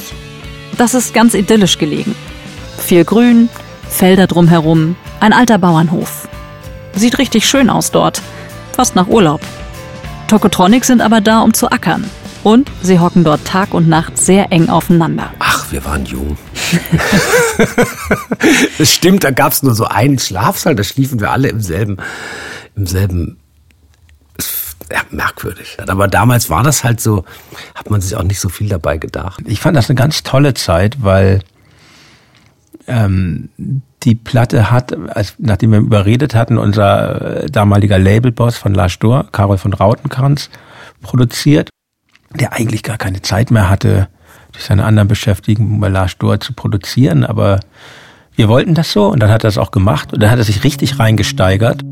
Das 0.79 0.95
ist 0.95 1.13
ganz 1.13 1.35
idyllisch 1.35 1.79
gelegen. 1.79 2.15
Viel 2.87 3.05
Grün, 3.05 3.49
Felder 3.89 4.29
drumherum, 4.29 4.95
ein 5.19 5.33
alter 5.33 5.59
Bauernhof. 5.59 6.29
Sieht 6.95 7.19
richtig 7.19 7.45
schön 7.45 7.69
aus 7.69 7.91
dort. 7.91 8.23
Fast 8.77 8.95
nach 8.95 9.09
Urlaub. 9.09 9.41
Tokotronic 10.29 10.85
sind 10.85 11.01
aber 11.01 11.21
da, 11.21 11.41
um 11.41 11.53
zu 11.53 11.69
ackern. 11.69 12.09
Und 12.45 12.71
sie 12.83 13.01
hocken 13.01 13.25
dort 13.25 13.45
Tag 13.45 13.75
und 13.75 13.89
Nacht 13.89 14.17
sehr 14.17 14.53
eng 14.53 14.69
aufeinander. 14.69 15.33
Ach, 15.41 15.67
wir 15.73 15.85
waren 15.85 16.07
jung. 16.07 16.39
das 18.79 18.95
stimmt, 18.95 19.25
da 19.25 19.33
gab 19.33 19.51
es 19.51 19.65
nur 19.65 19.75
so 19.75 19.87
einen 19.87 20.21
Schlafsaal, 20.21 20.77
da 20.77 20.85
schliefen 20.85 21.19
wir 21.19 21.33
alle 21.33 21.49
im 21.49 21.61
selben, 21.61 21.97
im 22.77 22.87
selben 22.87 23.39
ja, 24.93 25.01
merkwürdig. 25.11 25.77
Aber 25.89 26.07
damals 26.07 26.51
war 26.51 26.63
das 26.63 26.85
halt 26.85 27.01
so, 27.01 27.25
hat 27.75 27.91
man 27.91 28.01
sich 28.01 28.15
auch 28.15 28.23
nicht 28.23 28.39
so 28.39 28.49
viel 28.49 28.69
dabei 28.69 28.99
gedacht. 28.99 29.43
Ich 29.47 29.59
fand 29.59 29.77
das 29.77 29.91
eine 29.91 29.97
ganz 29.97 30.23
tolle 30.23 30.55
Zeit, 30.55 30.99
weil 31.03 31.43
ähm, 32.87 33.49
die 34.03 34.15
Platte 34.15 34.71
hat, 34.71 34.97
als, 35.09 35.35
nachdem 35.39 35.73
wir 35.73 35.79
überredet 35.79 36.35
hatten, 36.35 36.59
unser 36.59 37.45
äh, 37.45 37.47
damaliger 37.51 37.99
Labelboss 37.99 38.57
von 38.57 38.75
La 38.75 38.89
Stur, 38.89 39.27
Karol 39.33 39.59
von 39.59 39.73
Rautenkranz, 39.73 40.51
produziert, 41.03 41.71
der 42.35 42.53
eigentlich 42.53 42.83
gar 42.83 42.99
keine 42.99 43.23
Zeit 43.23 43.51
mehr 43.51 43.69
hatte, 43.69 44.09
durch 44.53 44.65
seine 44.65 44.85
anderen 44.85 45.09
Beschäftigungen 45.09 45.81
bei 45.81 45.89
La 45.89 46.09
Stur 46.09 46.41
zu 46.41 46.53
produzieren, 46.53 47.25
aber 47.25 47.61
wir 48.37 48.49
wollten 48.49 48.75
das 48.75 48.93
so 48.93 49.09
und 49.09 49.21
dann 49.21 49.31
hat 49.31 49.45
er 49.45 49.49
das 49.49 49.59
auch 49.59 49.71
gemacht 49.71 50.13
und 50.13 50.23
dann 50.23 50.31
hat 50.31 50.39
er 50.39 50.45
sich 50.45 50.63
richtig 50.63 50.99
reingesteigert. 50.99 51.83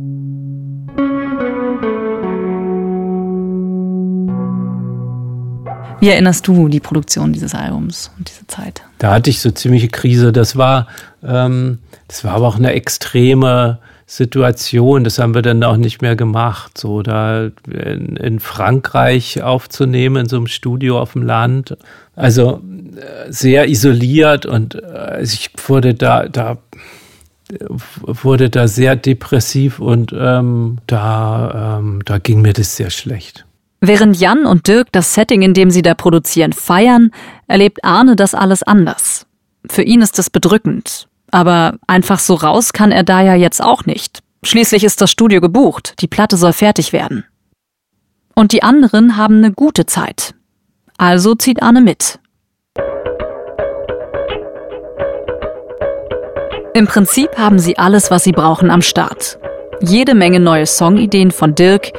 Wie 6.01 6.09
erinnerst 6.09 6.47
du 6.47 6.69
die 6.69 6.81
Produktion 6.81 7.33
dieses 7.33 7.55
Albums 7.55 8.11
und 8.19 8.29
diese 8.29 8.47
Zeit? 8.47 8.83
Da 8.99 9.13
hatte 9.13 9.31
ich 9.31 9.41
so 9.41 9.51
ziemliche 9.51 9.89
Krise. 9.89 10.33
Das 10.33 10.57
war, 10.57 10.89
ähm, 11.23 11.79
das 12.09 12.25
war 12.25 12.33
aber 12.33 12.49
auch 12.49 12.57
eine 12.57 12.73
extreme 12.73 13.79
Situation, 14.07 15.03
das 15.03 15.19
haben 15.19 15.35
wir 15.35 15.41
dann 15.41 15.65
auch 15.65 15.79
nicht 15.79 16.03
mehr 16.03 16.15
gemacht, 16.15 16.77
so 16.77 17.03
da 17.03 17.47
in, 17.67 18.17
in 18.17 18.39
Frankreich 18.39 19.43
aufzunehmen, 19.43 20.17
in 20.17 20.29
so 20.29 20.37
einem 20.37 20.47
Studio 20.47 21.01
auf 21.01 21.15
dem 21.15 21.23
Land. 21.23 21.77
Also 22.15 22.61
äh, 22.97 23.33
sehr 23.33 23.69
isoliert 23.69 24.45
und 24.45 24.75
äh, 24.75 25.23
ich 25.23 25.51
wurde 25.67 25.95
da, 25.95 26.29
da 26.29 26.59
wurde 28.07 28.51
da 28.51 28.69
sehr 28.69 28.97
depressiv 28.97 29.79
und 29.79 30.15
ähm, 30.17 30.79
da, 30.87 31.79
ähm, 31.79 32.03
da 32.05 32.19
ging 32.19 32.43
mir 32.43 32.53
das 32.53 32.77
sehr 32.77 32.91
schlecht. 32.91 33.47
Während 33.87 34.19
Jan 34.19 34.47
und 34.47 34.67
Dirk 34.67 34.93
das 34.93 35.13
Setting, 35.13 35.43
in 35.43 35.53
dem 35.53 35.71
sie 35.71 35.83
da 35.83 35.95
produzieren, 35.95 36.55
feiern, 36.55 37.11
erlebt 37.49 37.85
Arne 37.85 38.17
das 38.17 38.35
alles 38.35 38.63
anders. 38.63 39.27
Für 39.69 39.83
ihn 39.83 40.01
ist 40.01 40.19
es 40.19 40.31
bedrückend. 40.31 41.07
Aber 41.31 41.77
einfach 41.87 42.19
so 42.19 42.33
raus 42.33 42.73
kann 42.73 42.93
er 42.93 43.03
da 43.03 43.21
ja 43.21 43.35
jetzt 43.35 43.63
auch 43.63 43.85
nicht. 43.85 44.21
Schließlich 44.43 44.85
ist 44.85 45.03
das 45.03 45.11
Studio 45.11 45.43
gebucht, 45.43 45.97
die 46.01 46.07
Platte 46.07 46.39
soll 46.39 46.55
fertig 46.55 46.95
werden. 46.95 47.27
Und 48.35 48.53
die 48.53 48.63
anderen 48.63 49.19
haben 49.19 49.39
eine 49.39 49.53
gute 49.53 49.85
Zeit. 49.85 50.35
Also 50.97 51.35
zieht 51.35 51.63
Arne 51.63 51.83
mit. 51.83 52.19
Im 56.73 56.87
Prinzip 56.87 57.37
haben 57.37 57.59
sie 57.59 57.77
alles, 57.77 58.11
was 58.11 58.25
sie 58.25 58.33
brauchen 58.33 58.71
am 58.71 58.81
Start. 58.81 59.39
Jede 59.83 60.15
Menge 60.15 60.41
neue 60.41 60.65
Songideen 60.65 61.33
von 61.33 61.55
Dirk. 61.55 61.93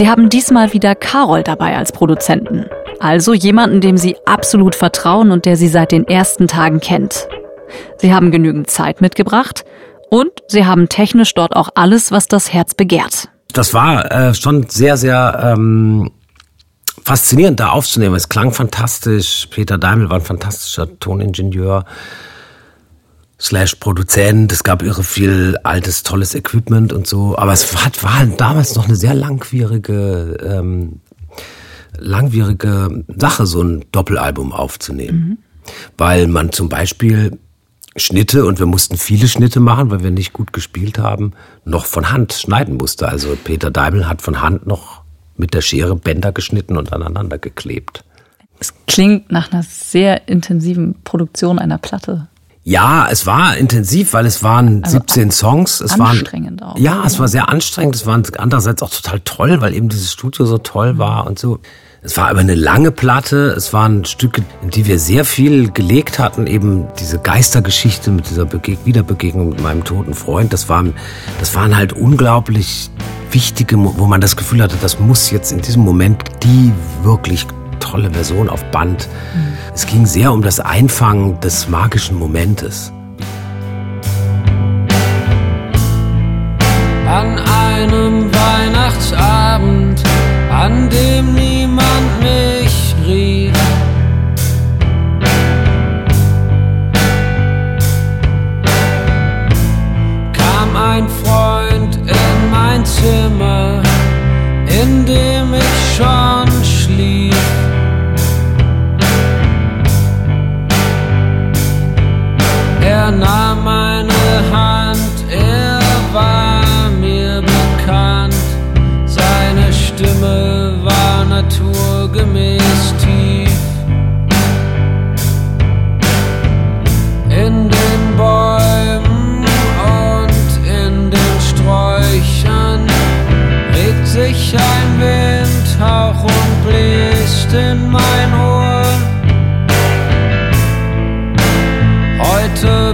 Sie 0.00 0.08
haben 0.08 0.30
diesmal 0.30 0.72
wieder 0.72 0.94
Carol 0.94 1.42
dabei 1.42 1.76
als 1.76 1.92
Produzenten. 1.92 2.64
Also 3.00 3.34
jemanden, 3.34 3.82
dem 3.82 3.98
sie 3.98 4.16
absolut 4.24 4.74
vertrauen 4.74 5.30
und 5.30 5.44
der 5.44 5.58
sie 5.58 5.68
seit 5.68 5.92
den 5.92 6.08
ersten 6.08 6.48
Tagen 6.48 6.80
kennt. 6.80 7.28
Sie 7.98 8.14
haben 8.14 8.30
genügend 8.30 8.70
Zeit 8.70 9.02
mitgebracht 9.02 9.66
und 10.08 10.30
sie 10.48 10.64
haben 10.64 10.88
technisch 10.88 11.34
dort 11.34 11.54
auch 11.54 11.68
alles, 11.74 12.10
was 12.10 12.28
das 12.28 12.50
Herz 12.50 12.72
begehrt. 12.72 13.28
Das 13.52 13.74
war 13.74 14.10
äh, 14.10 14.32
schon 14.32 14.70
sehr, 14.70 14.96
sehr 14.96 15.54
ähm, 15.54 16.10
faszinierend 17.04 17.60
da 17.60 17.68
aufzunehmen. 17.68 18.14
Es 18.14 18.30
klang 18.30 18.52
fantastisch. 18.52 19.48
Peter 19.50 19.76
Daimel 19.76 20.08
war 20.08 20.16
ein 20.16 20.24
fantastischer 20.24 20.98
Toningenieur 20.98 21.84
slash 23.40 23.76
Produzent. 23.76 24.52
Es 24.52 24.64
gab 24.64 24.82
irre 24.82 25.02
viel 25.02 25.56
altes, 25.64 26.02
tolles 26.02 26.34
Equipment 26.34 26.92
und 26.92 27.06
so. 27.06 27.36
Aber 27.38 27.52
es 27.52 27.74
war, 27.74 27.90
war 28.02 28.18
halt 28.18 28.40
damals 28.40 28.74
noch 28.74 28.86
eine 28.86 28.96
sehr 28.96 29.14
langwierige, 29.14 30.36
ähm, 30.42 31.00
langwierige 31.98 33.04
Sache, 33.16 33.46
so 33.46 33.62
ein 33.62 33.84
Doppelalbum 33.92 34.52
aufzunehmen. 34.52 35.18
Mhm. 35.18 35.38
Weil 35.96 36.26
man 36.26 36.52
zum 36.52 36.68
Beispiel 36.68 37.38
Schnitte 37.96 38.44
und 38.44 38.58
wir 38.58 38.66
mussten 38.66 38.96
viele 38.96 39.26
Schnitte 39.26 39.60
machen, 39.60 39.90
weil 39.90 40.02
wir 40.02 40.10
nicht 40.10 40.32
gut 40.32 40.52
gespielt 40.52 40.98
haben, 40.98 41.32
noch 41.64 41.86
von 41.86 42.12
Hand 42.12 42.32
schneiden 42.32 42.76
musste. 42.76 43.08
Also 43.08 43.36
Peter 43.42 43.70
Deibel 43.70 44.08
hat 44.08 44.22
von 44.22 44.40
Hand 44.40 44.66
noch 44.66 45.02
mit 45.36 45.54
der 45.54 45.60
Schere 45.60 45.96
Bänder 45.96 46.32
geschnitten 46.32 46.76
und 46.76 46.92
aneinander 46.92 47.38
geklebt. 47.38 48.04
Es 48.60 48.74
klingt 48.86 49.32
nach 49.32 49.52
einer 49.52 49.62
sehr 49.62 50.28
intensiven 50.28 50.96
Produktion 51.02 51.58
einer 51.58 51.78
Platte. 51.78 52.28
Ja, 52.62 53.08
es 53.10 53.26
war 53.26 53.56
intensiv, 53.56 54.12
weil 54.12 54.26
es 54.26 54.42
waren 54.42 54.84
also 54.84 54.98
17 54.98 55.30
Songs. 55.30 55.80
Es 55.80 55.98
anstrengend 55.98 56.60
waren, 56.60 56.70
auch. 56.70 56.78
Ja, 56.78 57.04
es 57.06 57.18
war 57.18 57.26
sehr 57.26 57.48
anstrengend. 57.48 57.94
Es 57.94 58.06
war 58.06 58.20
andererseits 58.38 58.82
auch 58.82 58.90
total 58.90 59.20
toll, 59.20 59.60
weil 59.60 59.74
eben 59.74 59.88
dieses 59.88 60.12
Studio 60.12 60.44
so 60.44 60.58
toll 60.58 60.98
war 60.98 61.26
und 61.26 61.38
so. 61.38 61.58
Es 62.02 62.16
war 62.16 62.28
aber 62.28 62.40
eine 62.40 62.54
lange 62.54 62.90
Platte. 62.90 63.54
Es 63.56 63.72
waren 63.72 64.04
Stücke, 64.04 64.42
in 64.62 64.70
die 64.70 64.86
wir 64.86 64.98
sehr 64.98 65.24
viel 65.24 65.70
gelegt 65.70 66.18
hatten. 66.18 66.46
Eben 66.46 66.86
diese 66.98 67.18
Geistergeschichte 67.18 68.10
mit 68.10 68.28
dieser 68.28 68.46
Bege 68.46 68.78
Wiederbegegnung 68.84 69.50
mit 69.50 69.62
meinem 69.62 69.84
toten 69.84 70.14
Freund. 70.14 70.52
Das 70.52 70.68
waren, 70.68 70.94
das 71.38 71.54
waren 71.54 71.76
halt 71.76 71.92
unglaublich 71.94 72.90
wichtige, 73.30 73.76
wo 73.78 74.06
man 74.06 74.20
das 74.20 74.36
Gefühl 74.36 74.62
hatte, 74.62 74.76
das 74.80 74.98
muss 74.98 75.30
jetzt 75.30 75.52
in 75.52 75.60
diesem 75.60 75.82
Moment 75.82 76.24
die 76.42 76.72
wirklich 77.02 77.46
tolle 77.80 78.10
Version 78.10 78.48
auf 78.48 78.62
Band. 78.70 79.08
Mhm. 79.34 79.58
Es 79.74 79.86
ging 79.86 80.06
sehr 80.06 80.32
um 80.32 80.42
das 80.42 80.60
Einfangen 80.60 81.40
des 81.40 81.68
magischen 81.68 82.18
Momentes. 82.18 82.92
An 87.08 87.38
einem 87.38 88.30
Weihnachtsabend, 88.32 90.02
an 90.52 90.88
dem 90.90 91.39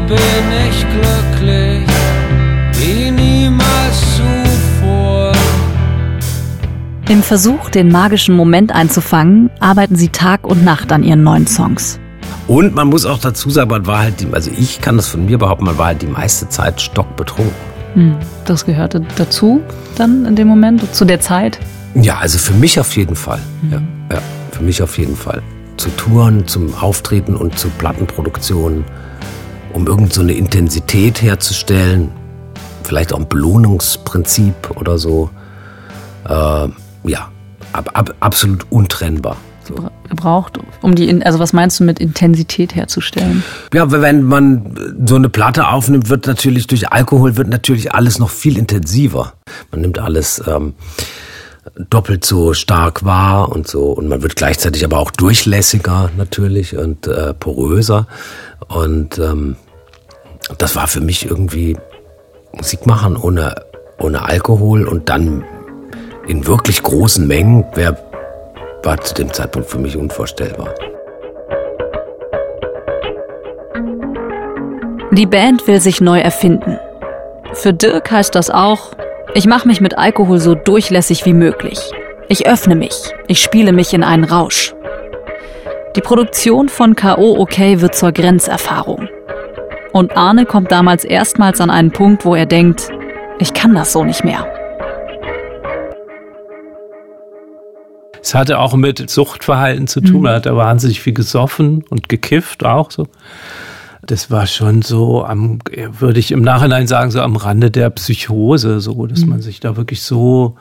bin 0.08 0.16
ich 0.68 0.86
glücklich 0.90 1.88
wie 2.72 3.10
niemals 3.10 4.16
zuvor. 4.16 5.32
Im 7.08 7.22
Versuch, 7.22 7.70
den 7.70 7.90
magischen 7.90 8.36
Moment 8.36 8.72
einzufangen, 8.72 9.50
arbeiten 9.60 9.96
sie 9.96 10.08
Tag 10.08 10.46
und 10.46 10.64
Nacht 10.64 10.92
an 10.92 11.02
ihren 11.02 11.22
neuen 11.22 11.46
Songs. 11.46 11.98
Und 12.46 12.74
man 12.74 12.88
muss 12.88 13.04
auch 13.06 13.18
dazu 13.18 13.50
sagen, 13.50 13.70
man 13.70 13.86
war 13.86 14.00
halt, 14.00 14.20
die, 14.20 14.28
also 14.32 14.50
ich 14.56 14.80
kann 14.80 14.96
das 14.96 15.08
von 15.08 15.26
mir 15.26 15.38
behaupten, 15.38 15.64
man 15.64 15.78
war 15.78 15.86
halt 15.86 16.02
die 16.02 16.06
meiste 16.06 16.48
Zeit 16.48 16.80
stockbetrunken. 16.80 17.54
Hm, 17.94 18.16
das 18.44 18.64
gehörte 18.64 19.04
dazu 19.16 19.60
dann 19.96 20.24
in 20.26 20.36
dem 20.36 20.46
Moment, 20.46 20.94
zu 20.94 21.04
der 21.04 21.20
Zeit? 21.20 21.58
Ja, 21.94 22.18
also 22.18 22.38
für 22.38 22.52
mich 22.52 22.78
auf 22.78 22.94
jeden 22.96 23.16
Fall. 23.16 23.40
Mhm. 23.62 23.72
Ja, 23.72 23.80
ja, 24.16 24.22
für 24.52 24.62
mich 24.62 24.82
auf 24.82 24.98
jeden 24.98 25.16
Fall. 25.16 25.42
Zu 25.76 25.88
Touren, 25.96 26.46
zum 26.46 26.74
Auftreten 26.74 27.34
und 27.34 27.58
zu 27.58 27.68
Plattenproduktionen, 27.70 28.84
um 29.76 29.86
irgend 29.86 30.12
so 30.14 30.22
eine 30.22 30.32
Intensität 30.32 31.20
herzustellen, 31.20 32.10
vielleicht 32.82 33.12
auch 33.12 33.18
ein 33.18 33.28
Belohnungsprinzip 33.28 34.70
oder 34.74 34.96
so. 34.96 35.28
Äh, 36.26 36.68
ja, 37.04 37.30
ab, 37.72 37.90
ab, 37.92 38.14
absolut 38.20 38.66
untrennbar. 38.70 39.36
So. 39.64 39.74
Gebraucht, 40.08 40.58
um 40.80 40.94
die, 40.94 41.22
also 41.26 41.40
was 41.40 41.52
meinst 41.52 41.78
du 41.78 41.84
mit 41.84 41.98
Intensität 41.98 42.74
herzustellen? 42.74 43.42
Ja, 43.74 43.90
wenn 43.90 44.22
man 44.22 44.96
so 45.04 45.16
eine 45.16 45.28
Platte 45.28 45.68
aufnimmt, 45.68 46.08
wird 46.08 46.26
natürlich 46.26 46.68
durch 46.68 46.90
Alkohol 46.90 47.36
wird 47.36 47.48
natürlich 47.48 47.92
alles 47.92 48.18
noch 48.18 48.30
viel 48.30 48.56
intensiver. 48.56 49.34
Man 49.72 49.82
nimmt 49.82 49.98
alles 49.98 50.42
ähm, 50.46 50.72
doppelt 51.90 52.24
so 52.24 52.54
stark 52.54 53.04
wahr 53.04 53.50
und 53.50 53.66
so 53.66 53.90
und 53.90 54.08
man 54.08 54.22
wird 54.22 54.36
gleichzeitig 54.36 54.84
aber 54.84 54.98
auch 54.98 55.10
durchlässiger 55.10 56.10
natürlich 56.16 56.78
und 56.78 57.08
äh, 57.08 57.34
poröser 57.34 58.06
und 58.68 59.18
ähm, 59.18 59.56
das 60.58 60.76
war 60.76 60.86
für 60.86 61.00
mich 61.00 61.26
irgendwie 61.26 61.76
Musik 62.52 62.86
machen 62.86 63.16
ohne 63.16 63.54
ohne 63.98 64.22
Alkohol 64.22 64.86
und 64.86 65.08
dann 65.08 65.44
in 66.26 66.46
wirklich 66.46 66.82
großen 66.82 67.26
Mengen 67.26 67.64
wäre 67.74 67.96
war 68.82 69.00
zu 69.00 69.14
dem 69.14 69.32
Zeitpunkt 69.32 69.68
für 69.68 69.78
mich 69.78 69.96
unvorstellbar. 69.96 70.72
Die 75.10 75.26
Band 75.26 75.66
will 75.66 75.80
sich 75.80 76.00
neu 76.00 76.20
erfinden. 76.20 76.78
Für 77.54 77.72
Dirk 77.72 78.10
heißt 78.10 78.34
das 78.34 78.50
auch, 78.50 78.92
ich 79.34 79.46
mache 79.46 79.66
mich 79.66 79.80
mit 79.80 79.98
Alkohol 79.98 80.38
so 80.38 80.54
durchlässig 80.54 81.24
wie 81.24 81.32
möglich. 81.32 81.80
Ich 82.28 82.46
öffne 82.46 82.76
mich, 82.76 83.12
ich 83.26 83.40
spiele 83.42 83.72
mich 83.72 83.92
in 83.94 84.04
einen 84.04 84.24
Rausch. 84.24 84.74
Die 85.96 86.00
Produktion 86.00 86.68
von 86.68 86.94
K.O. 86.94 87.38
OK 87.38 87.58
wird 87.58 87.94
zur 87.94 88.12
Grenzerfahrung. 88.12 89.08
Und 89.96 90.14
Arne 90.14 90.44
kommt 90.44 90.72
damals 90.72 91.04
erstmals 91.04 91.58
an 91.58 91.70
einen 91.70 91.90
Punkt, 91.90 92.26
wo 92.26 92.34
er 92.34 92.44
denkt, 92.44 92.90
ich 93.38 93.54
kann 93.54 93.74
das 93.74 93.94
so 93.94 94.04
nicht 94.04 94.24
mehr. 94.24 94.46
Es 98.20 98.34
hatte 98.34 98.58
auch 98.58 98.74
mit 98.74 99.08
Suchtverhalten 99.08 99.86
zu 99.86 100.02
tun. 100.02 100.20
Mhm. 100.20 100.26
Er 100.26 100.34
hat 100.34 100.44
da 100.44 100.54
wahnsinnig 100.54 101.00
viel 101.00 101.14
gesoffen 101.14 101.82
und 101.88 102.10
gekifft 102.10 102.62
auch 102.62 102.90
so. 102.90 103.06
Das 104.02 104.30
war 104.30 104.46
schon 104.46 104.82
so 104.82 105.24
am, 105.24 105.60
würde 105.72 106.20
ich 106.20 106.30
im 106.30 106.42
Nachhinein 106.42 106.86
sagen, 106.86 107.10
so 107.10 107.22
am 107.22 107.36
Rande 107.36 107.70
der 107.70 107.88
Psychose, 107.88 108.80
so, 108.80 109.06
dass 109.06 109.24
man 109.24 109.40
sich 109.40 109.60
da 109.60 109.78
wirklich 109.78 110.02
so 110.02 110.56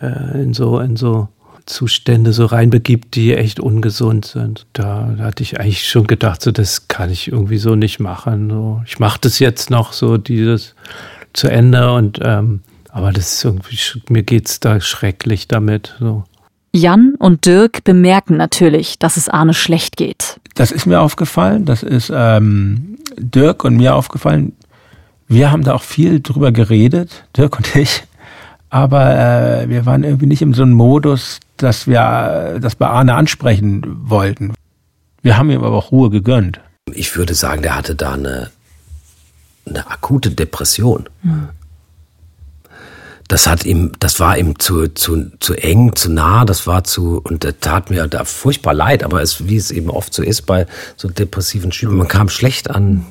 äh, 0.00 0.42
in 0.44 0.54
so, 0.54 0.78
in 0.78 0.94
so 0.94 1.26
Zustände 1.66 2.32
so 2.32 2.46
reinbegibt, 2.46 3.14
die 3.14 3.34
echt 3.34 3.60
ungesund 3.60 4.24
sind. 4.24 4.66
Da, 4.72 5.14
da 5.16 5.24
hatte 5.24 5.42
ich 5.42 5.60
eigentlich 5.60 5.88
schon 5.88 6.06
gedacht, 6.06 6.42
so 6.42 6.50
das 6.50 6.88
kann 6.88 7.10
ich 7.10 7.30
irgendwie 7.30 7.58
so 7.58 7.74
nicht 7.74 8.00
machen. 8.00 8.50
So, 8.50 8.82
ich 8.86 8.98
mache 8.98 9.18
das 9.20 9.38
jetzt 9.38 9.70
noch 9.70 9.92
so 9.92 10.16
dieses 10.16 10.74
zu 11.32 11.48
Ende 11.48 11.92
und 11.92 12.18
ähm, 12.22 12.60
aber 12.88 13.12
das 13.12 13.34
ist 13.34 13.44
irgendwie 13.44 13.78
mir 14.08 14.22
geht's 14.22 14.60
da 14.60 14.80
schrecklich 14.80 15.48
damit. 15.48 15.94
So. 16.00 16.24
Jan 16.72 17.14
und 17.18 17.46
Dirk 17.46 17.84
bemerken 17.84 18.36
natürlich, 18.36 18.98
dass 18.98 19.16
es 19.16 19.28
Arne 19.28 19.54
schlecht 19.54 19.96
geht. 19.96 20.40
Das 20.54 20.70
ist 20.70 20.86
mir 20.86 21.00
aufgefallen, 21.00 21.64
das 21.64 21.82
ist 21.82 22.12
ähm, 22.14 22.98
Dirk 23.16 23.64
und 23.64 23.76
mir 23.76 23.94
aufgefallen. 23.94 24.52
Wir 25.26 25.52
haben 25.52 25.62
da 25.62 25.74
auch 25.74 25.82
viel 25.82 26.20
drüber 26.20 26.52
geredet, 26.52 27.24
Dirk 27.36 27.56
und 27.56 27.76
ich, 27.76 28.02
aber 28.70 29.18
äh, 29.18 29.68
wir 29.68 29.84
waren 29.84 30.04
irgendwie 30.04 30.26
nicht 30.26 30.42
in 30.42 30.54
so 30.54 30.62
einem 30.62 30.72
Modus, 30.72 31.40
dass 31.56 31.86
wir 31.86 32.58
das 32.60 32.76
bei 32.76 32.86
Arne 32.86 33.14
ansprechen 33.14 33.82
wollten. 34.08 34.54
Wir 35.22 35.36
haben 35.36 35.50
ihm 35.50 35.62
aber 35.62 35.76
auch 35.76 35.90
Ruhe 35.90 36.08
gegönnt. 36.08 36.60
Ich 36.94 37.14
würde 37.16 37.34
sagen, 37.34 37.62
der 37.62 37.76
hatte 37.76 37.94
da 37.94 38.14
eine, 38.14 38.50
eine 39.66 39.90
akute 39.90 40.30
Depression. 40.30 41.08
Das 43.28 43.46
hat 43.46 43.64
ihm, 43.64 43.92
das 44.00 44.18
war 44.18 44.38
ihm 44.38 44.58
zu, 44.58 44.88
zu, 44.88 45.30
zu 45.38 45.54
eng, 45.54 45.94
zu 45.94 46.10
nah, 46.10 46.44
das 46.44 46.66
war 46.66 46.84
zu, 46.84 47.20
und 47.22 47.44
das 47.44 47.54
tat 47.60 47.90
mir 47.90 48.08
da 48.08 48.24
furchtbar 48.24 48.74
leid, 48.74 49.04
aber 49.04 49.20
es, 49.20 49.46
wie 49.46 49.56
es 49.56 49.70
eben 49.70 49.90
oft 49.90 50.14
so 50.14 50.22
ist 50.22 50.46
bei 50.46 50.66
so 50.96 51.08
depressiven 51.08 51.70
Schülern, 51.70 51.96
man 51.96 52.08
kam 52.08 52.28
schlecht 52.28 52.70
an, 52.70 53.06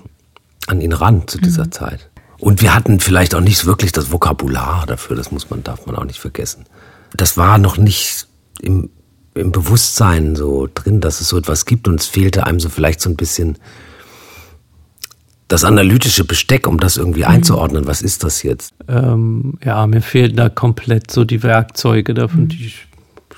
an 0.67 0.81
ihn 0.81 0.93
ran 0.93 1.27
zu 1.27 1.37
dieser 1.37 1.71
Zeit. 1.71 2.09
Und 2.39 2.61
wir 2.61 2.73
hatten 2.73 2.99
vielleicht 2.99 3.35
auch 3.35 3.41
nicht 3.41 3.65
wirklich 3.65 3.91
das 3.91 4.11
Vokabular 4.11 4.85
dafür, 4.87 5.15
das 5.15 5.31
muss 5.31 5.49
man, 5.49 5.63
darf 5.63 5.85
man 5.85 5.95
auch 5.95 6.05
nicht 6.05 6.19
vergessen. 6.19 6.65
Das 7.15 7.37
war 7.37 7.57
noch 7.57 7.77
nicht 7.77 8.27
im, 8.61 8.89
im 9.35 9.51
Bewusstsein 9.51 10.35
so 10.35 10.69
drin, 10.73 11.01
dass 11.01 11.21
es 11.21 11.29
so 11.29 11.37
etwas 11.37 11.65
gibt 11.65 11.87
und 11.87 11.99
es 11.99 12.07
fehlte 12.07 12.45
einem 12.45 12.59
so 12.59 12.69
vielleicht 12.69 13.01
so 13.01 13.09
ein 13.09 13.17
bisschen 13.17 13.57
das 15.49 15.65
analytische 15.65 16.23
Besteck, 16.23 16.67
um 16.67 16.79
das 16.79 16.95
irgendwie 16.95 17.25
einzuordnen. 17.25 17.87
Was 17.87 18.03
ist 18.03 18.23
das 18.23 18.43
jetzt? 18.43 18.73
Ähm, 18.87 19.57
ja, 19.63 19.85
mir 19.87 20.01
fehlen 20.01 20.35
da 20.35 20.47
komplett 20.47 21.11
so 21.11 21.25
die 21.25 21.41
Werkzeuge 21.41 22.13
dafür, 22.13 22.45
die 22.45 22.71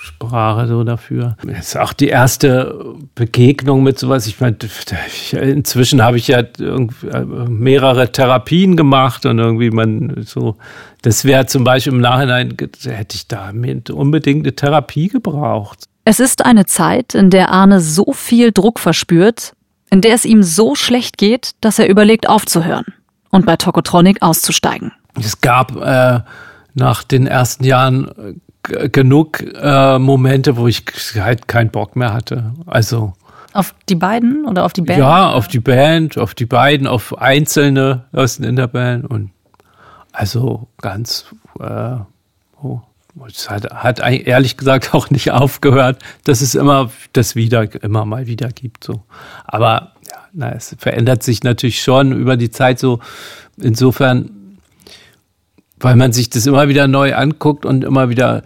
Sprache 0.04 0.68
so 0.68 0.84
dafür. 0.84 1.38
Das 1.44 1.68
ist 1.68 1.78
auch 1.78 1.94
die 1.94 2.08
erste 2.08 2.96
Begegnung 3.14 3.84
mit 3.84 4.00
sowas. 4.00 4.26
Ich 4.26 4.40
meine, 4.40 4.58
inzwischen 5.32 6.02
habe 6.02 6.18
ich 6.18 6.28
ja 6.28 6.40
äh, 6.40 6.88
mehrere 7.48 8.12
Therapien 8.12 8.76
gemacht 8.76 9.28
und 9.28 9.38
irgendwie 9.38 9.70
man 9.70 10.24
so, 10.26 10.58
das 11.04 11.24
wäre 11.24 11.46
zum 11.46 11.64
Beispiel 11.64 11.94
im 11.94 12.02
Nachhinein, 12.02 12.58
hätte 12.84 13.16
ich 13.16 13.28
da 13.28 13.52
unbedingt 13.94 14.44
eine 14.44 14.56
Therapie 14.56 15.08
gebraucht. 15.08 15.84
Es 16.04 16.20
ist 16.20 16.44
eine 16.46 16.66
Zeit, 16.66 17.14
in 17.14 17.30
der 17.30 17.50
Arne 17.50 17.80
so 17.80 18.12
viel 18.12 18.52
Druck 18.52 18.80
verspürt, 18.80 19.54
in 19.92 20.02
der 20.02 20.16
es 20.16 20.26
ihm 20.26 20.42
so 20.42 20.74
schlecht 20.74 21.20
geht, 21.20 21.52
dass 21.62 21.78
er 21.78 21.88
überlegt 21.88 22.28
aufzuhören 22.28 22.86
und 23.30 23.46
bei 23.46 23.56
Tokotronic 23.56 24.24
auszusteigen. 24.24 24.94
Es 25.20 25.42
gab 25.42 25.76
äh, 25.76 26.22
nach 26.74 27.04
den 27.04 27.28
ersten 27.28 27.66
Jahren 27.66 28.42
genug 28.64 29.42
äh, 29.42 30.00
Momente, 30.00 30.58
wo 30.58 30.68
ich 30.68 30.84
halt 31.16 31.48
keinen 31.48 31.70
Bock 31.72 31.96
mehr 31.96 32.14
hatte. 32.14 32.54
Also 32.66 33.14
Auf 33.54 33.74
die 33.90 33.96
beiden 33.96 34.46
oder 34.46 34.66
auf 34.66 34.74
die 34.74 34.82
Band? 34.82 35.00
ja, 35.00 35.32
auf 35.32 35.48
die 35.48 35.60
Band, 35.60 36.18
auf 36.18 36.36
die 36.36 36.46
beiden, 36.46 36.88
auf 36.88 37.18
einzelne 37.18 38.06
Leute 38.12 38.46
in 38.46 38.56
der 38.56 38.68
Band 38.68 39.10
und 39.10 39.32
also 40.12 40.68
ganz 40.82 41.26
äh, 41.60 41.96
oh, 42.62 42.82
es 43.28 43.50
hat, 43.50 43.70
hat 43.74 44.00
ehrlich 44.00 44.58
gesagt 44.58 44.94
auch 44.94 45.10
nicht 45.10 45.32
aufgehört, 45.32 46.02
dass 46.24 46.42
es 46.42 46.56
immer 46.56 46.92
das 47.14 47.36
wieder 47.36 47.84
immer 47.84 48.06
mal 48.06 48.28
wieder 48.28 48.50
gibt 48.50 48.84
so. 48.84 49.02
Aber 49.46 49.94
ja, 50.10 50.18
na, 50.34 50.52
es 50.52 50.76
verändert 50.78 51.24
sich 51.24 51.44
natürlich 51.44 51.82
schon 51.82 52.12
über 52.14 52.38
die 52.38 52.52
Zeit 52.52 52.80
so. 52.80 53.00
Insofern, 53.58 54.32
weil 55.82 55.96
man 55.96 56.12
sich 56.12 56.30
das 56.30 56.46
immer 56.46 56.68
wieder 56.68 56.88
neu 56.88 57.16
anguckt 57.16 57.66
und 57.66 57.84
immer 57.84 58.10
wieder 58.10 58.44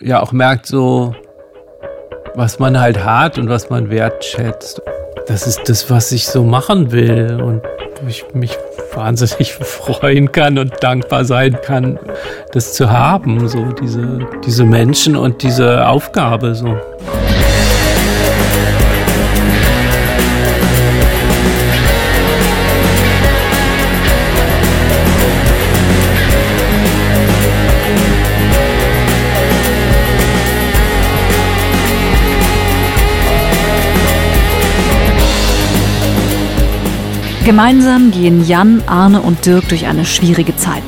ja 0.00 0.20
auch 0.20 0.32
merkt 0.32 0.66
so, 0.66 1.14
was 2.34 2.58
man 2.58 2.80
halt 2.80 3.04
hat 3.04 3.38
und 3.38 3.48
was 3.48 3.70
man 3.70 3.90
wertschätzt. 3.90 4.80
Das 5.26 5.46
ist 5.46 5.68
das, 5.68 5.90
was 5.90 6.12
ich 6.12 6.26
so 6.26 6.44
machen 6.44 6.92
will 6.92 7.40
und 7.42 7.62
wo 8.00 8.08
ich 8.08 8.24
mich 8.34 8.56
wahnsinnig 8.94 9.52
freuen 9.60 10.32
kann 10.32 10.58
und 10.58 10.72
dankbar 10.82 11.24
sein 11.24 11.58
kann, 11.62 11.98
das 12.52 12.72
zu 12.72 12.90
haben, 12.90 13.48
so 13.48 13.72
diese, 13.72 14.26
diese 14.44 14.64
Menschen 14.64 15.16
und 15.16 15.42
diese 15.42 15.86
Aufgabe, 15.86 16.54
so. 16.54 16.78
Gemeinsam 37.50 38.12
gehen 38.12 38.46
Jan, 38.46 38.80
Arne 38.86 39.20
und 39.20 39.44
Dirk 39.44 39.68
durch 39.70 39.86
eine 39.86 40.04
schwierige 40.04 40.54
Zeit. 40.54 40.84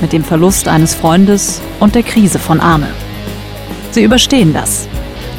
Mit 0.00 0.12
dem 0.12 0.22
Verlust 0.22 0.68
eines 0.68 0.94
Freundes 0.94 1.60
und 1.80 1.96
der 1.96 2.04
Krise 2.04 2.38
von 2.38 2.60
Arne. 2.60 2.86
Sie 3.90 4.04
überstehen 4.04 4.52
das. 4.54 4.86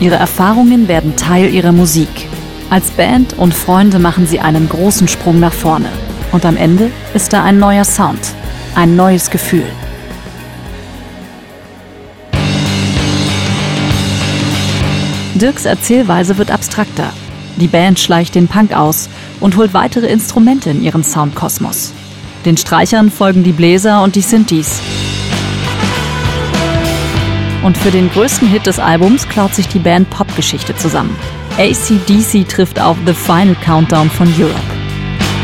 Ihre 0.02 0.16
Erfahrungen 0.16 0.90
werden 0.90 1.16
Teil 1.16 1.54
ihrer 1.54 1.72
Musik. 1.72 2.10
Als 2.70 2.92
Band 2.92 3.38
und 3.38 3.54
Freunde 3.54 4.00
machen 4.00 4.28
sie 4.28 4.42
einen 4.42 4.68
großen 4.68 5.08
Sprung 5.08 5.40
nach 5.40 5.54
vorne. 5.54 5.88
Und 6.34 6.46
am 6.46 6.58
Ende 6.58 6.92
ist 7.14 7.32
da 7.32 7.42
ein 7.42 7.58
neuer 7.58 7.86
Sound. 7.86 8.20
Ein 8.76 8.98
neues 8.98 9.30
Gefühl. 9.30 9.68
Dirks 15.36 15.64
Erzählweise 15.64 16.38
wird 16.38 16.52
abstrakter. 16.52 17.14
Die 17.62 17.68
Band 17.68 17.98
schleicht 17.98 18.36
den 18.36 18.50
Punk 18.50 18.76
aus 18.76 19.08
und 19.46 19.58
holt 19.58 19.76
weitere 19.76 20.08
Instrumente 20.08 20.72
in 20.72 20.82
ihren 20.82 21.04
Soundkosmos. 21.04 21.94
Den 22.46 22.58
Streichern 22.58 23.12
folgen 23.12 23.44
die 23.44 23.52
Bläser 23.52 24.02
und 24.02 24.16
die 24.16 24.22
Synthes. 24.22 24.82
Und 27.64 27.78
für 27.78 27.92
den 27.92 28.10
größten 28.10 28.48
Hit 28.48 28.66
des 28.66 28.80
Albums 28.80 29.30
klaut 29.30 29.54
sich 29.54 29.68
die 29.68 29.78
Band 29.78 30.10
Popgeschichte 30.10 30.76
zusammen. 30.76 31.16
ACDC 31.60 32.50
trifft 32.50 32.80
auf 32.80 32.98
The 33.06 33.14
Final 33.14 33.56
Countdown 33.64 34.10
von 34.10 34.28
Europe. 34.30 34.56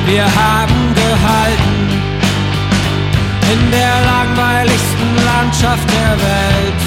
Wir 0.08 0.24
haben 0.24 0.96
gehalten 0.96 2.02
in 3.54 3.70
der 3.70 4.02
langweiligsten 4.04 5.16
Landschaft 5.24 5.88
der 5.92 6.18
Welt. 6.18 6.82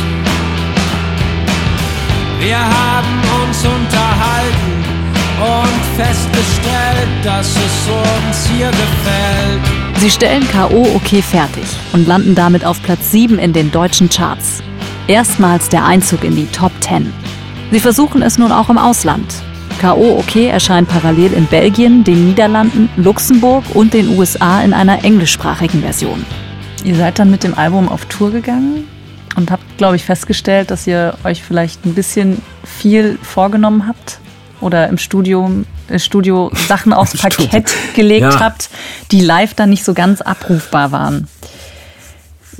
Wir 2.41 2.59
haben 2.59 3.21
uns 3.47 3.65
unterhalten 3.65 4.74
und 5.41 5.85
festgestellt, 5.97 7.09
dass 7.25 7.49
es 7.49 7.89
uns 7.89 8.47
hier 8.47 8.69
gefällt. 8.69 9.63
Sie 9.99 10.11
stellen 10.11 10.47
K.O. 10.49 10.83
OK 10.95 11.23
fertig 11.23 11.65
und 11.93 12.07
landen 12.07 12.35
damit 12.35 12.65
auf 12.65 12.83
Platz 12.83 13.11
7 13.11 13.39
in 13.39 13.53
den 13.53 13.71
deutschen 13.71 14.09
Charts. 14.09 14.63
Erstmals 15.07 15.69
der 15.69 15.85
Einzug 15.85 16.25
in 16.25 16.37
die 16.37 16.47
Top 16.47 16.73
10. 16.81 17.13
Sie 17.71 17.81
versuchen 17.81 18.23
es 18.23 18.39
nun 18.39 18.53
auch 18.53 18.71
im 18.71 18.79
Ausland. 18.79 19.27
K.O. 19.81 20.19
OK 20.19 20.37
erscheint 20.37 20.89
parallel 20.89 21.33
in 21.33 21.47
Belgien, 21.47 22.05
den 22.05 22.29
Niederlanden, 22.29 22.89
Luxemburg 22.97 23.65
und 23.75 23.93
den 23.93 24.17
USA 24.17 24.63
in 24.63 24.73
einer 24.73 25.05
englischsprachigen 25.05 25.81
Version. 25.81 26.25
Ihr 26.85 26.95
seid 26.95 27.19
dann 27.19 27.31
mit 27.31 27.43
dem 27.45 27.55
Album 27.55 27.89
auf 27.89 28.07
Tour 28.07 28.31
gegangen 28.31 28.87
und 29.37 29.51
habt, 29.51 29.65
glaube 29.79 29.97
ich, 29.97 30.05
festgestellt, 30.05 30.71
dass 30.71 30.87
ihr 30.87 31.15
euch 31.25 31.43
vielleicht 31.43 31.85
ein 31.85 31.95
bisschen 31.95 32.41
viel 32.63 33.19
vorgenommen 33.23 33.89
habt 33.89 34.21
oder 34.65 34.89
im 34.89 34.99
Studium, 34.99 35.67
äh, 35.89 35.99
Studio 35.99 36.51
Sachen 36.69 36.93
aufs 36.95 37.17
Parkett 37.17 37.73
gelegt 37.95 38.23
Ja. 38.23 38.41
habt, 38.41 38.71
die 39.11 39.21
live 39.21 39.55
dann 39.55 39.71
nicht 39.71 39.85
so 39.85 39.95
ganz 39.95 40.21
abrufbar 40.21 40.91
waren. 40.93 41.29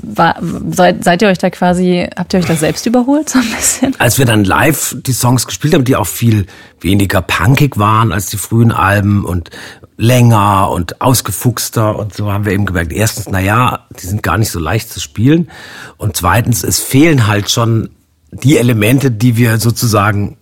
War, 0.07 0.35
seid, 0.71 1.03
seid 1.03 1.21
ihr 1.23 1.29
euch 1.29 1.37
da 1.39 1.49
quasi, 1.49 2.07
habt 2.15 2.33
ihr 2.33 2.39
euch 2.39 2.45
da 2.45 2.55
selbst 2.55 2.85
überholt 2.85 3.29
so 3.29 3.39
ein 3.39 3.49
bisschen? 3.49 3.95
Als 3.97 4.19
wir 4.19 4.25
dann 4.25 4.43
live 4.43 4.95
die 4.99 5.13
Songs 5.13 5.47
gespielt 5.47 5.73
haben, 5.73 5.83
die 5.85 5.95
auch 5.95 6.05
viel 6.05 6.45
weniger 6.81 7.21
punkig 7.21 7.77
waren 7.79 8.11
als 8.11 8.27
die 8.27 8.37
frühen 8.37 8.71
Alben 8.71 9.25
und 9.25 9.49
länger 9.97 10.69
und 10.69 11.01
ausgefuchster 11.01 11.97
und 11.97 12.13
so 12.13 12.31
haben 12.31 12.45
wir 12.45 12.51
eben 12.51 12.65
gemerkt, 12.65 12.91
erstens, 12.91 13.27
na 13.31 13.39
ja, 13.39 13.85
die 13.99 14.05
sind 14.05 14.21
gar 14.21 14.37
nicht 14.37 14.51
so 14.51 14.59
leicht 14.59 14.91
zu 14.91 14.99
spielen 14.99 15.49
und 15.97 16.17
zweitens, 16.17 16.63
es 16.63 16.79
fehlen 16.81 17.25
halt 17.27 17.49
schon 17.49 17.89
die 18.31 18.57
Elemente, 18.57 19.09
die 19.09 19.37
wir 19.37 19.57
sozusagen 19.59 20.37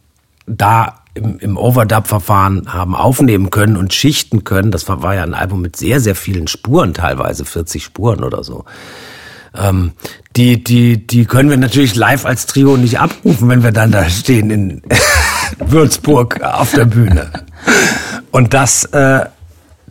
da 0.47 1.02
im, 1.15 1.37
im 1.39 1.57
Overdub-Verfahren 1.57 2.73
haben 2.73 2.95
aufnehmen 2.95 3.49
können 3.49 3.77
und 3.77 3.93
schichten 3.93 4.43
können. 4.43 4.71
Das 4.71 4.87
war, 4.87 5.03
war 5.03 5.15
ja 5.15 5.23
ein 5.23 5.33
Album 5.33 5.61
mit 5.61 5.75
sehr, 5.75 5.99
sehr 5.99 6.15
vielen 6.15 6.47
Spuren, 6.47 6.93
teilweise 6.93 7.45
40 7.45 7.83
Spuren 7.83 8.23
oder 8.23 8.43
so. 8.43 8.65
Ähm, 9.55 9.91
die, 10.35 10.63
die, 10.63 11.05
die 11.05 11.25
können 11.25 11.49
wir 11.49 11.57
natürlich 11.57 11.95
live 11.95 12.25
als 12.25 12.47
Trio 12.47 12.77
nicht 12.77 12.99
abrufen, 12.99 13.49
wenn 13.49 13.63
wir 13.63 13.71
dann 13.71 13.91
da 13.91 14.09
stehen 14.09 14.49
in 14.49 14.81
Würzburg 15.59 16.41
auf 16.41 16.71
der 16.71 16.85
Bühne. 16.85 17.29
Und 18.31 18.55
das, 18.55 18.85
äh, 18.85 19.25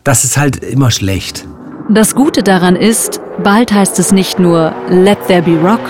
das 0.03 0.25
ist 0.25 0.37
halt 0.37 0.57
immer 0.57 0.91
schlecht. 0.91 1.47
Das 1.89 2.15
Gute 2.15 2.43
daran 2.43 2.75
ist, 2.75 3.21
bald 3.41 3.71
heißt 3.71 3.99
es 3.99 4.11
nicht 4.11 4.39
nur 4.39 4.73
Let 4.89 5.27
There 5.27 5.41
Be 5.41 5.57
Rock, 5.57 5.81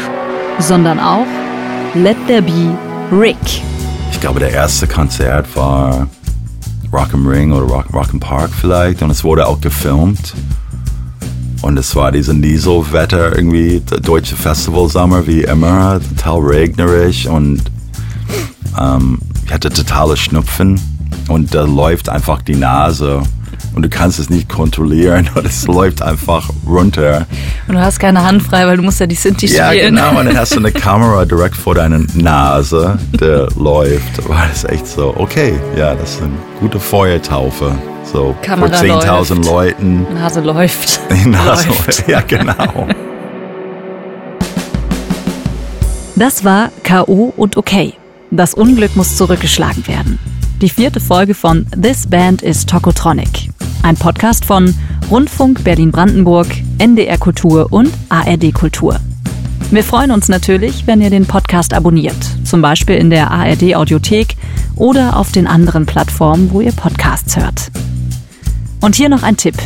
sondern 0.59 0.99
auch 0.99 1.25
Let 1.95 2.17
There 2.27 2.43
Be 2.43 2.77
Rick. 3.11 3.37
Ich 4.13 4.19
glaube, 4.19 4.39
der 4.39 4.51
erste 4.51 4.87
Konzert 4.87 5.53
war 5.57 6.07
Rock 6.93 7.13
am 7.13 7.27
Ring 7.27 7.51
oder 7.51 7.65
Rock, 7.65 7.91
Rock 7.91 8.17
Park 8.21 8.51
vielleicht 8.53 9.01
und 9.01 9.09
es 9.09 9.23
wurde 9.23 9.45
auch 9.47 9.59
gefilmt. 9.59 10.33
Und 11.61 11.77
es 11.77 11.93
war 11.95 12.11
diese 12.11 12.33
Nieselwetter 12.33 13.35
irgendwie, 13.35 13.79
der 13.81 13.99
deutsche 13.99 14.35
Festivalsommer 14.37 15.27
wie 15.27 15.41
immer, 15.41 15.99
total 15.99 16.39
regnerisch 16.41 17.25
und 17.25 17.63
ähm, 18.79 19.19
ich 19.45 19.51
hatte 19.51 19.69
totale 19.69 20.15
Schnupfen 20.15 20.79
und 21.27 21.53
da 21.53 21.63
läuft 21.63 22.07
einfach 22.07 22.43
die 22.43 22.55
Nase 22.55 23.23
und 23.75 23.81
du 23.83 23.89
kannst 23.89 24.19
es 24.19 24.29
nicht 24.29 24.49
kontrollieren 24.49 25.29
und 25.35 25.45
es 25.45 25.65
läuft 25.67 26.01
einfach 26.01 26.49
runter. 26.67 27.25
Und 27.67 27.75
du 27.75 27.81
hast 27.81 27.99
keine 27.99 28.23
Hand 28.23 28.43
frei, 28.43 28.65
weil 28.67 28.77
du 28.77 28.83
musst 28.83 28.99
ja 28.99 29.05
die 29.07 29.15
Sinti 29.15 29.47
Ja, 29.47 29.67
spielen. 29.69 29.95
genau. 29.95 30.19
Und 30.19 30.25
dann 30.27 30.37
hast 30.43 30.53
du 30.53 30.59
eine 30.59 30.71
Kamera 30.71 31.25
direkt 31.25 31.55
vor 31.55 31.75
deiner 31.75 31.99
Nase, 32.13 32.97
der 33.19 33.47
läuft. 33.57 34.27
War 34.29 34.45
das 34.49 34.63
echt 34.65 34.87
so, 34.87 35.13
okay, 35.17 35.53
ja, 35.77 35.95
das 35.95 36.15
ist 36.15 36.21
eine 36.21 36.31
gute 36.59 36.79
Feuertaufe. 36.79 37.71
So 38.11 38.35
Kamera 38.41 38.75
vor 38.75 38.85
10.000 39.01 39.35
läuft. 39.35 39.45
Leuten. 39.49 40.05
Nase 40.13 40.41
läuft. 40.41 40.99
Die 41.23 41.29
Nase, 41.29 41.69
Läuft. 41.69 42.07
ja, 42.07 42.21
genau. 42.21 42.87
Das 46.15 46.43
war 46.43 46.69
K.O. 46.83 47.33
und 47.35 47.57
Okay. 47.57 47.93
Das 48.35 48.55
Unglück 48.55 48.95
muss 48.95 49.15
zurückgeschlagen 49.15 49.87
werden. 49.87 50.17
Die 50.63 50.69
vierte 50.69 51.01
Folge 51.01 51.33
von 51.33 51.65
This 51.71 52.07
Band 52.07 52.41
is 52.41 52.65
Tokotronic. 52.65 53.49
Ein 53.81 53.97
Podcast 53.97 54.45
von 54.45 54.73
Rundfunk 55.11 55.61
Berlin-Brandenburg, 55.65 56.47
NDR 56.77 57.17
Kultur 57.17 57.67
und 57.69 57.91
ARD 58.07 58.53
Kultur. 58.53 58.97
Wir 59.71 59.83
freuen 59.83 60.11
uns 60.11 60.29
natürlich, 60.29 60.87
wenn 60.87 61.01
ihr 61.01 61.09
den 61.09 61.25
Podcast 61.25 61.73
abonniert, 61.73 62.15
zum 62.45 62.61
Beispiel 62.61 62.95
in 62.95 63.09
der 63.09 63.29
ARD 63.29 63.75
Audiothek 63.75 64.37
oder 64.77 65.17
auf 65.17 65.33
den 65.33 65.47
anderen 65.47 65.85
Plattformen, 65.85 66.49
wo 66.53 66.61
ihr 66.61 66.71
Podcasts 66.71 67.35
hört. 67.35 67.69
Und 68.79 68.95
hier 68.95 69.09
noch 69.09 69.23
ein 69.23 69.35
Tipp. 69.35 69.57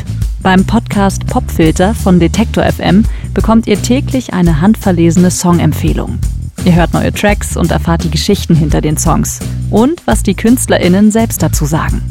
Beim 0.41 0.65
Podcast 0.65 1.27
Popfilter 1.27 1.93
von 1.93 2.19
Detektor 2.19 2.63
FM 2.63 3.03
bekommt 3.35 3.67
ihr 3.67 3.79
täglich 3.79 4.33
eine 4.33 4.61
handverlesene 4.61 5.29
Songempfehlung. 5.29 6.17
Ihr 6.65 6.75
hört 6.75 6.93
neue 6.93 7.13
Tracks 7.13 7.55
und 7.55 7.71
erfahrt 7.71 8.03
die 8.03 8.11
Geschichten 8.11 8.55
hinter 8.55 8.81
den 8.81 8.97
Songs 8.97 9.39
und 9.69 10.01
was 10.05 10.23
die 10.23 10.33
KünstlerInnen 10.33 11.11
selbst 11.11 11.41
dazu 11.41 11.65
sagen. 11.65 12.01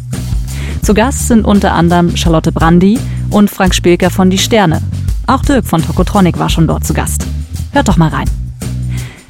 Zu 0.83 0.95
Gast 0.95 1.29
sind 1.29 1.45
unter 1.45 1.73
anderem 1.73 2.17
Charlotte 2.17 2.53
Brandy 2.53 2.99
und 3.31 3.51
Frank 3.51 3.75
Spilker 3.75 4.11
von 4.11 4.31
Die 4.31 4.39
Sterne. 4.39 4.81
Auch 5.27 5.43
Dirk 5.43 5.67
von 5.67 5.83
Tokotronic 5.83 6.39
war 6.39 6.49
schon 6.49 6.67
dort 6.67 6.87
zu 6.87 6.95
Gast. 6.95 7.27
Hört 7.73 7.89
doch 7.89 7.97
mal 7.97 8.09
rein. 8.09 8.31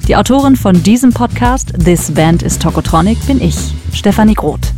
Die 0.07 0.15
Autorin 0.15 0.55
von 0.55 0.83
diesem 0.83 1.11
Podcast, 1.11 1.73
This 1.83 2.11
Band 2.11 2.41
is 2.41 2.59
Tokotronic, 2.59 3.17
bin 3.27 3.41
ich, 3.41 3.57
Stefanie 3.93 4.35
Groth. 4.35 4.71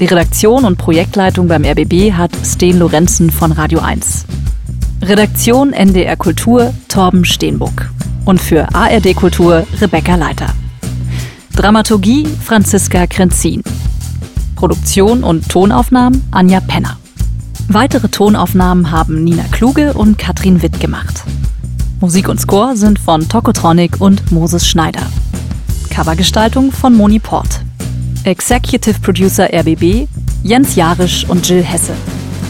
Die 0.00 0.06
Redaktion 0.06 0.64
und 0.64 0.76
Projektleitung 0.76 1.48
beim 1.48 1.64
RBB 1.64 2.12
hat 2.12 2.32
Sten 2.44 2.78
Lorenzen 2.78 3.30
von 3.30 3.52
Radio 3.52 3.80
1. 3.80 4.26
Redaktion 5.02 5.72
NDR 5.72 6.16
Kultur 6.16 6.74
Torben 6.88 7.24
Steenbuck. 7.24 7.90
Und 8.24 8.40
für 8.40 8.74
ARD 8.74 9.14
Kultur 9.14 9.66
Rebecca 9.80 10.14
Leiter. 10.14 10.46
Dramaturgie 11.54 12.26
Franziska 12.44 13.06
Krenzin. 13.06 13.62
Produktion 14.56 15.24
und 15.24 15.48
Tonaufnahmen 15.48 16.22
Anja 16.30 16.60
Penner. 16.60 16.98
Weitere 17.68 18.08
Tonaufnahmen 18.08 18.90
haben 18.90 19.24
Nina 19.24 19.44
Kluge 19.50 19.94
und 19.94 20.18
Katrin 20.18 20.62
Witt 20.62 20.80
gemacht. 20.80 21.22
Musik 22.00 22.28
und 22.28 22.40
Score 22.40 22.76
sind 22.76 22.98
von 22.98 23.28
Tokotronic 23.28 24.00
und 24.00 24.32
Moses 24.32 24.66
Schneider. 24.66 25.02
Covergestaltung 25.90 26.72
von 26.72 26.94
Moni 26.94 27.18
Port. 27.18 27.60
Executive 28.24 29.00
Producer 29.00 29.48
RBB 29.52 30.08
Jens 30.42 30.74
Jarisch 30.74 31.26
und 31.28 31.46
Jill 31.48 31.62
Hesse. 31.62 31.92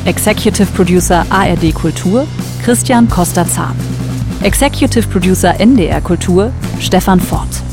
Executive 0.05 0.67
Producer 0.75 1.27
ARD 1.31 1.75
Kultur 1.75 2.27
Christian 2.63 3.09
Costa-Zahn. 3.09 3.75
Executive 4.42 5.07
Producer 5.11 5.55
NDR 5.59 6.00
Kultur 6.00 6.50
Stefan 6.81 7.20
Fort. 7.20 7.70